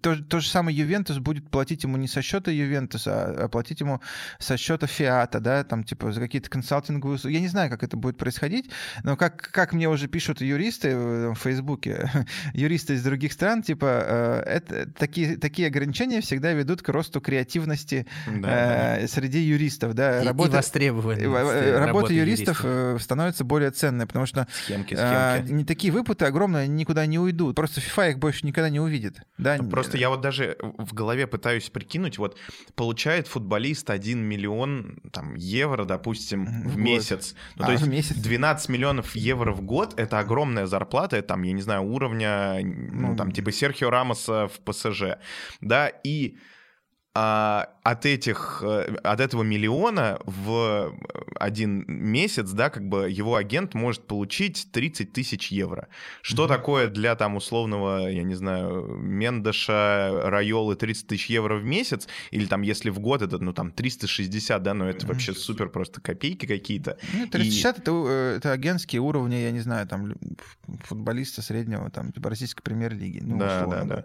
[0.00, 4.00] То, то же самое Ювентус будет платить ему не со счета Ювентуса, а платить ему
[4.38, 7.34] со счета Фиата, да, там типа за какие-то консалтинговые услуги.
[7.34, 8.70] Я не знаю, как это будет происходить,
[9.02, 10.96] но как, как мне уже пишут юристы
[11.30, 12.10] в Фейсбуке,
[12.54, 18.06] юристы из других стран, типа, э, это, такие, такие ограничения всегда ведут к росту креативности
[18.26, 20.22] да, э, среди юристов, да.
[20.22, 21.24] И, работа, и востребованности.
[21.24, 25.52] Работа, работа юристов, юристов становится более ценной, потому что схемки, схемки.
[25.52, 29.20] не такие выпуты огромные никуда не уйдут Просто FIFA их больше никогда не увидит.
[29.38, 29.56] Да?
[29.56, 32.36] Ну, просто я вот даже в голове пытаюсь прикинуть, вот
[32.74, 37.34] получает футболист 1 миллион там, евро, допустим, в, в месяц.
[37.56, 38.16] Ну, а, то есть месяц?
[38.16, 43.08] 12 миллионов евро в год— это огромная зарплата, это, там, я не знаю, уровня, ну,
[43.08, 45.18] ну там, типа Серхио Рамоса в ПСЖ.
[45.60, 46.36] Да, и
[47.14, 50.94] а, от этих, э, от этого миллиона в
[51.34, 55.88] один месяц, да, как бы его агент может получить 30 тысяч евро.
[56.22, 56.48] Что mm-hmm.
[56.48, 62.46] такое для там условного, я не знаю, Мендеша, Райолы 30 тысяч евро в месяц, или
[62.46, 65.08] там если в год это, ну там 360, да, но это mm-hmm.
[65.08, 66.98] вообще супер просто копейки какие-то.
[67.12, 67.80] Ну, 360 И...
[67.80, 70.14] это, э, это агентские уровни, я не знаю, там
[70.84, 73.20] футболиста среднего, там, типа российской премьер-лиги.
[73.22, 74.04] Ну, да, условно, да, да.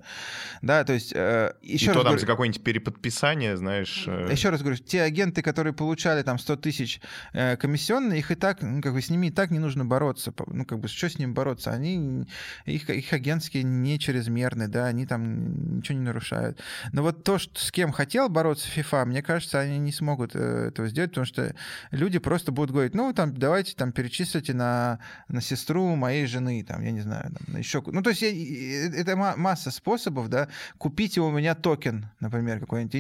[0.64, 1.14] Да, то есть...
[1.14, 2.20] Э, еще И то там говорю...
[2.20, 4.06] за какое-нибудь переподписание, знаешь...
[4.08, 7.02] Э, еще раз говорю, те агенты, которые получали там 100 тысяч
[7.34, 10.34] э, комиссионные, их и так, ну, как бы с ними и так не нужно бороться.
[10.48, 11.72] Ну, как бы, что с ними бороться?
[11.72, 12.26] Они,
[12.66, 16.60] их, их агентские не чрезмерны, да, они там ничего не нарушают.
[16.94, 20.70] Но вот то, что, с кем хотел бороться FIFA, мне кажется, они не смогут э,
[20.70, 21.54] этого сделать, потому что
[21.92, 26.84] люди просто будут говорить, ну, там, давайте там перечислите на, на сестру моей жены, там,
[26.84, 27.84] я не знаю, там, еще...
[27.86, 30.48] Ну, то есть я, это масса способов, да,
[30.78, 32.96] купите у меня токен, например, какой-нибудь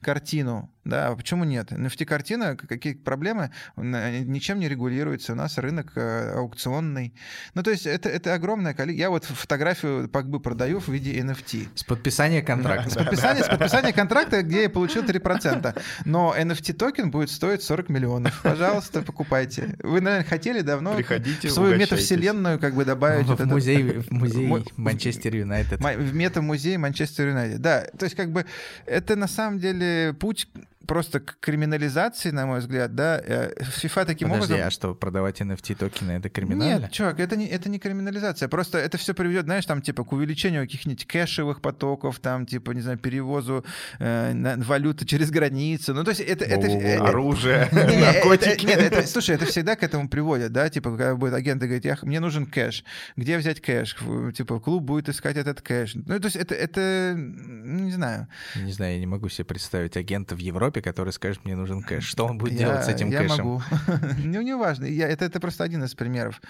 [0.00, 1.72] NFT-картину, да, а почему нет?
[1.72, 7.14] NFT-картина, какие проблемы, ничем не регулируется, у нас рынок э, аукционный.
[7.54, 9.00] Ну, то есть это, это огромное количество.
[9.00, 11.68] Я вот фотографию как бы продаю в виде NFT.
[11.74, 12.90] С подписания контракта.
[12.90, 15.82] С подписания, с подписания контракта, где я получил 3%.
[16.04, 18.42] Но NFT-токен будет стоить 40 миллионов.
[18.42, 19.76] Пожалуйста, покупайте.
[19.82, 23.26] Вы, наверное, хотели давно Приходите, в свою метавселенную как бы добавить...
[23.26, 25.80] В музей, в музей Манчестер Юнайтед.
[25.80, 27.60] В мета-музей Манчестер Юнайтед.
[27.62, 28.44] Да, то есть как бы
[28.84, 29.73] это на самом деле
[30.18, 30.48] путь
[30.86, 34.68] просто к криминализации, на мой взгляд, да, FIFA э, таким Подожди, образом...
[34.68, 36.82] а что, продавать NFT токены— это криминально?
[36.82, 40.12] Нет, чувак, это не, это не криминализация, просто это все приведет, знаешь, там, типа, к
[40.12, 43.64] увеличению каких-нибудь кэшевых потоков, там, типа, не знаю, перевозу
[43.98, 46.44] э, валюты через границу, ну, то есть это...
[46.44, 48.66] это, это Оружие, наркотики.
[48.66, 52.20] Нет, слушай, это всегда к этому приводит, да, типа, когда будет агент и говорит, мне
[52.20, 52.84] нужен кэш,
[53.16, 53.96] где взять кэш?
[54.36, 55.94] Типа, клуб будет искать этот кэш.
[55.94, 58.28] Ну, то есть это, это не знаю.
[58.56, 61.82] Не знаю, я не могу себе представить агента в Европе, Европе, который скажет, мне нужен
[61.82, 62.04] кэш.
[62.04, 63.46] Что он будет я, делать с этим я кэшем?
[63.46, 63.62] могу.
[64.24, 64.84] ну, не важно.
[64.86, 66.40] Я, это, это просто один из примеров.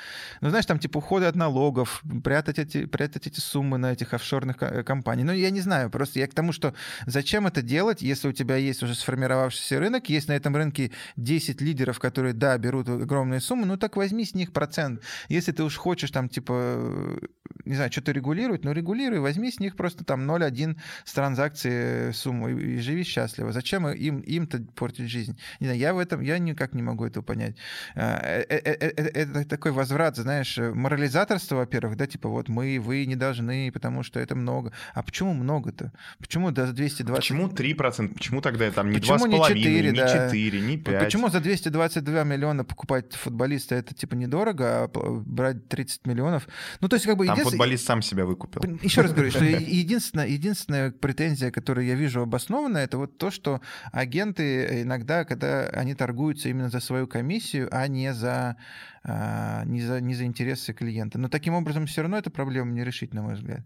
[0.41, 4.57] Ну, знаешь, там типа уходы от налогов, прятать эти, прятать эти суммы на этих офшорных
[4.85, 5.27] компаниях.
[5.27, 5.91] Ну, я не знаю.
[5.91, 6.75] Просто я к тому, что
[7.07, 11.61] зачем это делать, если у тебя есть уже сформировавшийся рынок, есть на этом рынке 10
[11.61, 15.03] лидеров, которые, да, берут огромные суммы, ну, так возьми с них процент.
[15.29, 17.19] Если ты уж хочешь там, типа,
[17.65, 22.49] не знаю, что-то регулировать, ну, регулируй, возьми с них просто там 0,1 с транзакции сумму
[22.49, 23.53] и, и живи счастливо.
[23.53, 25.39] Зачем им им, им-то портить жизнь.
[25.61, 27.57] Не знаю, я в этом, я никак не могу этого понять.
[27.95, 33.07] А, э, э, э, это такой возврат, знаешь, морализаторство, во-первых, да, типа вот мы, вы
[33.07, 34.73] не должны, потому что это много.
[34.95, 35.93] А почему много-то?
[36.19, 37.17] Почему до 220?
[37.17, 38.15] Почему 3%?
[38.15, 41.05] Почему тогда там не 2,5, не 4, не 4, не 5?
[41.05, 44.91] Почему за 222 миллиона покупать футболиста это типа недорого, а
[45.27, 46.49] брать 30 миллионов?
[46.81, 47.27] Ну, то есть как бы...
[47.27, 48.63] Там футболист сам себя выкупил.
[48.83, 53.61] Еще раз говорю, что единственная, единственная претензия, которую я вижу обоснованная, это вот то, что
[54.05, 58.57] агенты иногда, когда они торгуются именно за свою комиссию, а не за,
[59.03, 61.19] а, не за, не за интересы клиента.
[61.19, 63.63] Но таким образом все равно эта проблема не решить, на мой взгляд.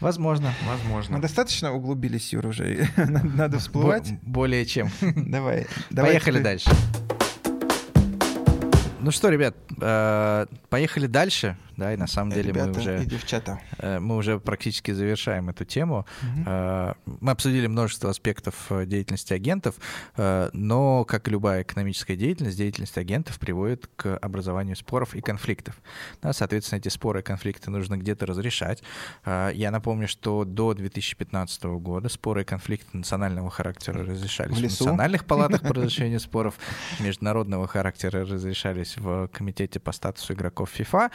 [0.00, 0.52] Возможно.
[0.66, 1.16] Возможно.
[1.16, 2.88] Мы достаточно углубились, Юр, уже.
[2.96, 4.12] Надо всплывать.
[4.22, 4.88] Более чем.
[5.16, 5.66] Давай.
[5.94, 6.70] Поехали дальше.
[9.02, 13.02] Ну что, ребят, э, поехали дальше да, и на самом деле Ребята мы уже...
[13.02, 13.58] И девчата.
[13.78, 16.06] Э, мы уже практически завершаем эту тему.
[16.22, 16.50] Угу.
[17.20, 19.76] Мы обсудили множество аспектов э, деятельности агентов,
[20.16, 25.80] но, как и любая экономическая деятельность, деятельность агентов приводит к образованию споров и конфликтов.
[26.22, 28.82] Да, соответственно, эти споры и конфликты нужно где-то разрешать.
[29.24, 35.24] Я напомню, что до 2015 года споры и конфликты национального характера разрешались в, в национальных
[35.24, 36.54] палатах по разрешению споров,
[36.98, 41.10] международного характера разрешались в комитете по статусу игроков FIFA.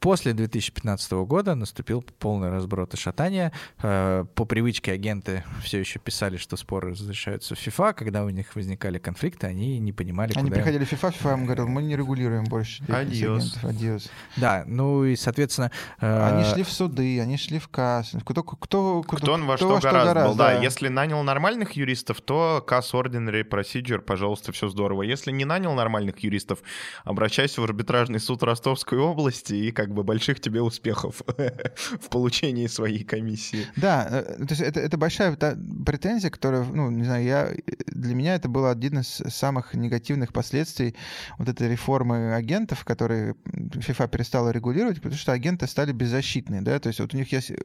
[0.00, 3.52] После 2015 года наступил полный разброд и шатание.
[3.82, 7.94] Э, по привычке агенты все еще писали, что споры разрешаются в FIFA.
[7.94, 10.56] Когда у них возникали конфликты, они не понимали, Они куда...
[10.56, 13.58] приходили в FIFA, FIFA им говорил, мы не регулируем больше Адиос.
[13.62, 14.08] Адиос.
[14.36, 15.72] Да, ну и, соответственно...
[16.00, 18.12] Э, они шли в суды, они шли в КАС.
[18.24, 20.38] Кто, кто, кто, кто он во кто что, во что гораздо, гораздо был.
[20.38, 20.54] Да.
[20.54, 25.02] да, если нанял нормальных юристов, то КАС Ordinary Procedure, пожалуйста, все здорово.
[25.02, 26.60] Если не нанял нормальных юристов,
[27.04, 31.22] обращайся в арбитражный суд Ростовской области и как как бы больших тебе успехов
[32.00, 33.66] в получении своей комиссии.
[33.76, 37.50] Да, э, то есть это, это большая претензия, которая, ну, не знаю, я,
[37.86, 40.94] для меня это был один из самых негативных последствий
[41.38, 46.88] вот этой реформы агентов, которые FIFA перестала регулировать, потому что агенты стали беззащитные, да, то
[46.88, 47.56] есть вот у них есть, э,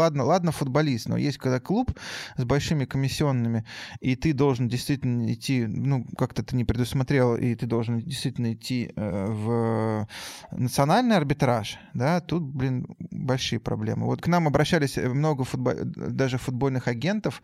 [0.00, 1.92] ладно, ладно, футболист, но есть когда клуб
[2.36, 3.64] с большими комиссионными,
[4.00, 8.92] и ты должен действительно идти, ну, как-то ты не предусмотрел, и ты должен действительно идти
[8.96, 10.08] э, в
[10.52, 14.06] национальное арбитраж, да, тут, блин, большие проблемы.
[14.06, 15.74] Вот к нам обращались э, много футбол...
[15.84, 17.42] даже футбольных агентов,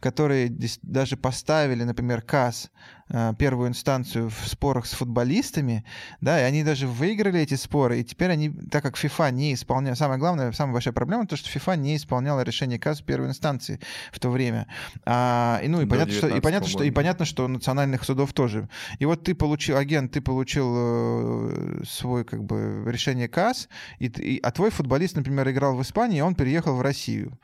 [0.00, 2.70] которые даже поставили, например, КАС
[3.08, 5.84] Э, первую инстанцию в спорах с футболистами,
[6.20, 9.96] да, и они даже выиграли эти споры, и теперь они, так как FIFA не исполняет,
[9.96, 13.80] самое главное, самая большая проблема, то, что FIFA не не исполняла решение КАС первой инстанции
[14.12, 14.66] в то время.
[15.04, 18.68] А, и, ну, и понятно, что, и, понятно, что, и понятно, что национальных судов тоже.
[18.98, 23.68] И вот ты получил, агент, ты получил э, свой как бы решение КАС,
[23.98, 27.38] и, и, а твой футболист, например, играл в Испании, и он переехал в Россию.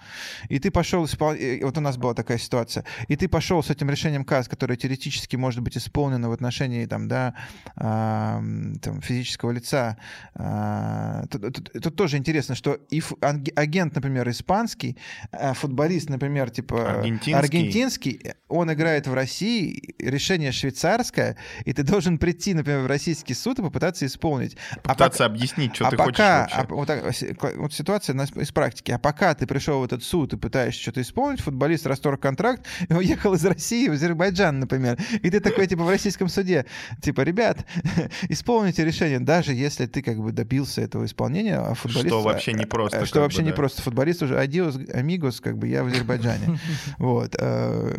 [0.49, 1.35] И ты пошел, испол...
[1.63, 5.37] вот у нас была такая ситуация, и ты пошел с этим решением КАС, которое теоретически
[5.37, 7.35] может быть исполнено в отношении там, да,
[7.77, 9.97] э, там, физического лица.
[10.35, 13.03] Э, тут, тут, тут тоже интересно, что и
[13.57, 14.99] агент, например, испанский,
[15.31, 17.35] а футболист, например, типа аргентинский.
[17.35, 23.59] аргентинский, он играет в России, решение швейцарское, и ты должен прийти, например, в российский суд
[23.59, 24.57] и попытаться исполнить.
[24.83, 26.73] Попытаться а пока, объяснить, что а ты пока, хочешь вообще.
[26.73, 28.91] А, вот, так, вот ситуация из практики.
[28.91, 32.93] А пока ты пришел в этот суд и пытаешься что-то исполнить, футболист расторг контракт и
[32.93, 34.99] уехал из России в Азербайджан, например.
[35.23, 36.67] И ты такой, типа, в российском суде,
[37.01, 37.67] типа, ребят,
[38.29, 42.09] исполните решение, даже если ты как бы добился этого исполнения, а футболист...
[42.09, 43.07] Что вообще не просто.
[43.07, 43.57] Что вообще бы, не да.
[43.57, 43.83] просто.
[43.83, 46.59] Футболист уже адиос, амигос, как бы я в Азербайджане.
[46.99, 47.35] Вот.
[47.39, 47.99] Э,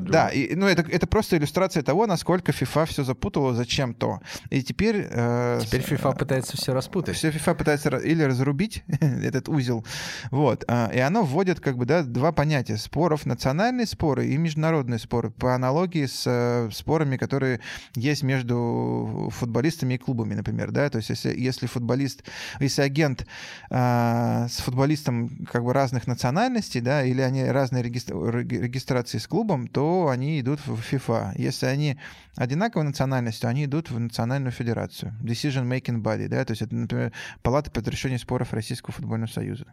[0.00, 4.20] да, и, ну это, это просто иллюстрация того, насколько FIFA все запутала зачем-то.
[4.50, 5.06] И теперь...
[5.10, 7.16] Э, теперь FIFA пытается все распутать.
[7.16, 9.84] Все FIFA пытается или разрубить этот узел.
[10.30, 10.64] Вот.
[10.64, 13.26] И оно вводит как бы да, два понятия споров.
[13.26, 15.30] Национальные споры и международные споры.
[15.30, 17.60] По аналогии с э, спорами, которые
[17.94, 20.70] есть между футболистами и клубами, например.
[20.70, 20.88] Да?
[20.90, 22.24] То есть если, если футболист,
[22.60, 23.26] если агент
[23.70, 28.14] э, с футболистом как бы разных национальностей, да, или они разные регистр...
[28.14, 31.32] регистрации с клубом, то они идут в FIFA.
[31.36, 31.98] Если они
[32.36, 35.14] одинаковой национальностью, они идут в национальную федерацию.
[35.22, 39.66] Decision Making Body, да, то есть это, например, палата по разрешению споров Российского футбольного союза.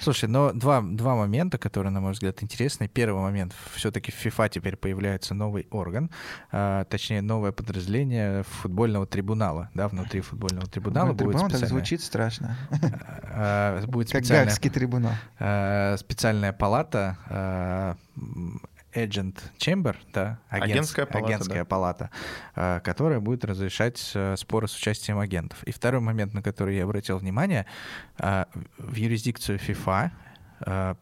[0.00, 2.88] Слушай, но два, два момента, которые, на мой взгляд, интересны.
[2.88, 6.10] Первый момент, все-таки в FIFA теперь появляется новый орган,
[6.52, 11.68] а, точнее, новое подразделение футбольного трибунала, да, внутри футбольного трибунала ну, будет трибунал специальное...
[11.68, 12.56] так звучит страшно.
[13.36, 15.12] А, будет как Гагский трибунал.
[15.38, 17.96] А, специальная палата
[18.94, 21.64] Agent Chamber, да, агентская палата, агентская да.
[21.64, 22.10] палата
[22.84, 25.64] которая будет разрешать э, споры с участием агентов.
[25.64, 27.66] И второй момент, на который я обратил внимание,
[28.18, 30.10] в юрисдикцию FIFA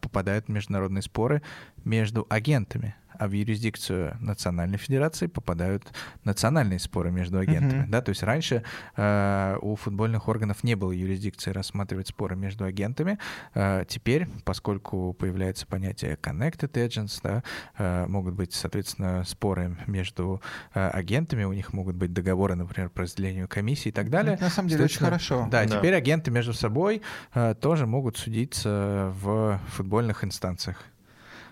[0.01, 1.43] попадают международные споры
[1.85, 5.91] между агентами а в юрисдикцию Национальной Федерации попадают
[6.23, 7.83] национальные споры между агентами.
[7.83, 7.89] Uh-huh.
[7.89, 8.01] Да?
[8.01, 8.63] То есть раньше
[8.95, 13.19] э, у футбольных органов не было юрисдикции рассматривать споры между агентами.
[13.53, 17.43] Э, теперь, поскольку появляется понятие connected agents, да,
[17.77, 20.41] э, могут быть, соответственно, споры между
[20.73, 24.35] э, агентами, у них могут быть договоры, например, по разделению комиссии и так далее.
[24.35, 25.47] Это на самом деле очень хорошо.
[25.51, 27.01] Да, да, теперь агенты между собой
[27.33, 30.83] э, тоже могут судиться в футбольных инстанциях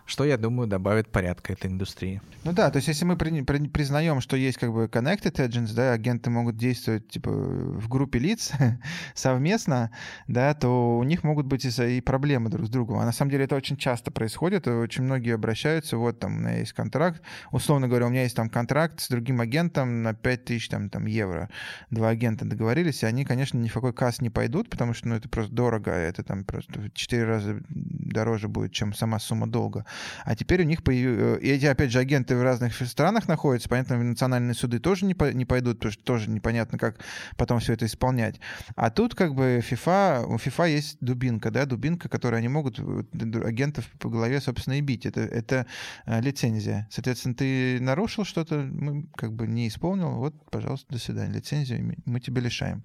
[0.05, 2.21] что, я думаю, добавит порядка этой индустрии.
[2.43, 5.73] Ну да, то есть если мы при, при, признаем, что есть как бы connected agents,
[5.73, 8.51] да, агенты могут действовать типа в группе лиц
[9.13, 9.91] совместно,
[10.27, 12.99] да, то у них могут быть и, и проблемы друг с другом.
[12.99, 16.57] А на самом деле это очень часто происходит, очень многие обращаются, вот там у меня
[16.57, 17.21] есть контракт,
[17.51, 21.49] условно говоря, у меня есть там контракт с другим агентом на 5000 там, там, евро.
[21.89, 25.15] Два агента договорились, и они, конечно, ни в какой касс не пойдут, потому что ну,
[25.15, 29.85] это просто дорого, это там просто в 4 раза дороже будет, чем сама сумма долга.
[30.25, 31.43] А теперь у них появились...
[31.43, 35.31] И эти, опять же, агенты в разных странах находятся, понятно, национальные суды тоже не, по...
[35.31, 36.99] не пойдут, потому что тоже непонятно, как
[37.37, 38.39] потом все это исполнять.
[38.75, 43.85] А тут как бы FIFA, у FIFA есть дубинка, да, дубинка, которую они могут агентов
[43.99, 45.05] по голове, собственно, и бить.
[45.05, 45.65] Это, это
[46.05, 46.87] э, лицензия.
[46.91, 51.33] Соответственно, ты нарушил что-то, мы как бы не исполнил, вот, пожалуйста, до свидания.
[51.33, 52.83] Лицензию мы тебя лишаем.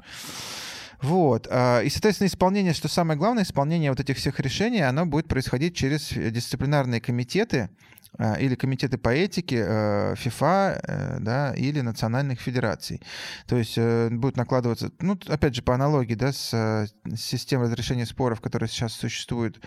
[1.03, 1.47] Вот.
[1.51, 5.77] А, и, соответственно, исполнение, что самое главное, исполнение вот этих всех решений, оно будет происходить
[5.77, 7.71] через дисциплинарные комитеты
[8.19, 13.03] а, или комитеты по этике FIFA, э, да, или национальных федераций.
[13.47, 16.87] То есть э, будет накладываться, ну, опять же, по аналогии, да, с э,
[17.17, 19.61] системой разрешения споров, которая сейчас существует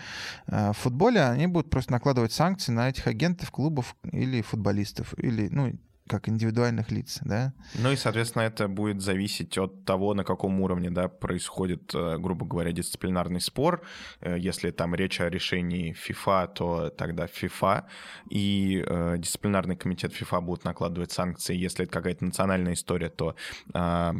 [0.46, 5.72] в футболе, они будут просто накладывать санкции на этих агентов, клубов или футболистов, или, ну,
[6.10, 7.52] как индивидуальных лиц, да.
[7.74, 12.44] Ну и, соответственно, это будет зависеть от того, на каком уровне, да, происходит, э, грубо
[12.44, 13.82] говоря, дисциплинарный спор.
[14.20, 17.84] Э, если там речь о решении FIFA, то тогда FIFA
[18.28, 21.54] и э, дисциплинарный комитет FIFA будут накладывать санкции.
[21.54, 23.36] Если это какая-то национальная история, то
[23.72, 24.12] э,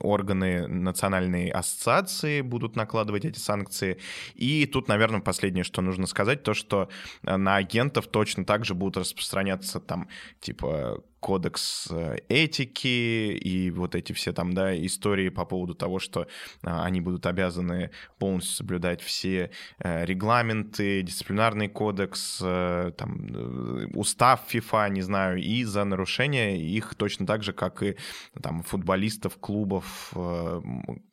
[0.00, 3.98] органы национальной ассоциации будут накладывать эти санкции.
[4.34, 6.88] И тут, наверное, последнее, что нужно сказать, то, что
[7.22, 10.08] на агентов точно так же будут распространяться там,
[10.40, 16.26] типа, кодекс э, этики и вот эти все там, да, истории по поводу того, что
[16.64, 24.88] а, они будут обязаны полностью соблюдать все э, регламенты, дисциплинарный кодекс, э, там, устав ФИФА,
[24.88, 27.96] не знаю, и за нарушение их точно так же, как и
[28.42, 30.12] там футболистов клубов,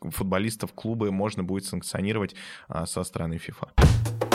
[0.01, 2.35] футболистов клубы можно будет санкционировать
[2.85, 4.28] со стороны ФИФА.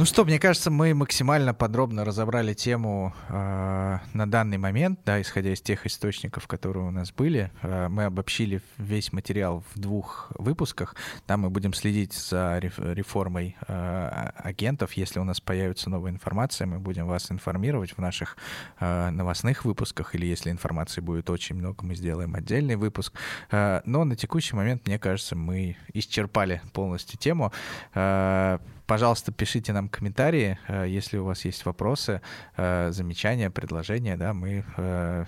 [0.00, 5.52] Ну что, мне кажется, мы максимально подробно разобрали тему э, на данный момент, да, исходя
[5.52, 7.52] из тех источников, которые у нас были.
[7.60, 10.96] Э, мы обобщили весь материал в двух выпусках.
[11.26, 14.94] Там мы будем следить за реформой э, агентов.
[14.94, 18.38] Если у нас появится новая информация, мы будем вас информировать в наших
[18.78, 23.12] э, новостных выпусках, или если информации будет очень много, мы сделаем отдельный выпуск.
[23.50, 27.52] Э, но на текущий момент, мне кажется, мы исчерпали полностью тему.
[27.92, 28.60] Э,
[28.90, 32.20] Пожалуйста, пишите нам комментарии, э, если у вас есть вопросы,
[32.56, 35.24] э, замечания, предложения, да, мы э,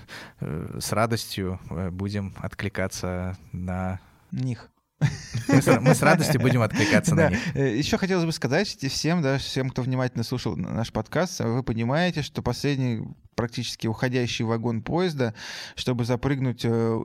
[0.81, 1.61] с радостью
[1.93, 4.01] будем откликаться на
[4.33, 4.72] них.
[5.49, 7.57] Мы с, радостью будем откликаться на них.
[7.57, 12.43] Еще хотелось бы сказать всем, да, всем, кто внимательно слушал наш подкаст, вы понимаете, что
[12.43, 13.03] последний
[13.35, 15.35] практически уходящий вагон поезда,
[15.75, 17.01] чтобы запрыгнуть э,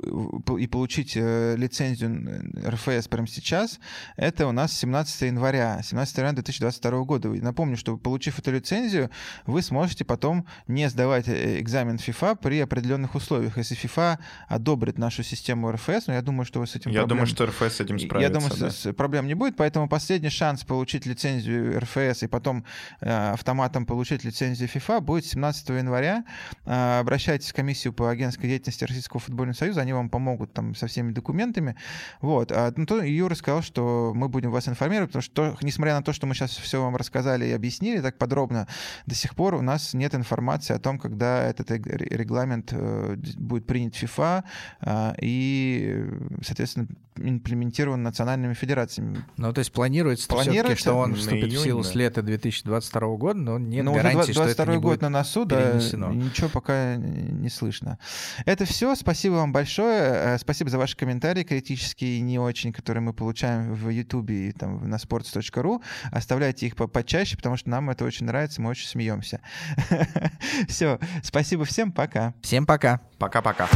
[0.60, 3.80] и получить э, лицензию РФС прямо сейчас,
[4.16, 7.30] это у нас 17 января, 17 января 2022 года.
[7.30, 9.10] Напомню, что получив эту лицензию,
[9.46, 13.58] вы сможете потом не сдавать э, экзамен FIFA при определенных условиях.
[13.58, 14.18] Если FIFA
[14.48, 17.26] одобрит нашу систему РФС, но я думаю, что вы с этим Я проблем...
[17.26, 18.32] думаю, что РФС этим справится.
[18.32, 18.70] Я думаю, да.
[18.70, 22.64] с, проблем не будет, поэтому последний шанс получить лицензию РФС и потом
[23.02, 26.24] автоматом получить лицензию FIFA будет 17 января
[26.66, 30.88] а, обращайтесь в комиссию по агентской деятельности Российского футбольного союза, они вам помогут там со
[30.88, 31.76] всеми документами.
[32.22, 32.52] Вот.
[32.52, 36.14] А ну, то Юра сказал, что мы будем вас информировать, потому что, несмотря на то,
[36.14, 38.68] что мы сейчас все вам рассказали и объяснили так подробно,
[39.06, 43.96] до сих пор у нас нет информации о том, когда этот регламент э, будет принят
[43.96, 44.44] ФИФА
[44.82, 46.06] а, и,
[46.44, 46.88] соответственно,
[47.18, 49.24] имплементирован национальными федерациями.
[49.38, 51.90] Ну, то есть планируется, планируется что он вступит июнь, в силу да.
[51.90, 55.10] с лета 2022 года, но нет но гарантии, уже 22 что это не год на
[55.10, 58.00] носу, да, ничего пока не слышно.
[58.46, 58.96] Это все.
[58.96, 60.02] Спасибо вам большое.
[60.02, 64.52] Э, спасибо за ваши комментарии, критические и не очень, которые мы получаем в YouTube и
[64.52, 65.82] там на sports.ru.
[66.12, 69.42] Оставляйте их почаще, потому что нам это очень нравится, мы очень смеемся.
[70.68, 71.00] Все.
[71.24, 71.92] Спасибо всем.
[71.92, 72.34] Пока.
[72.42, 73.02] Всем пока.
[73.18, 73.68] Пока-пока.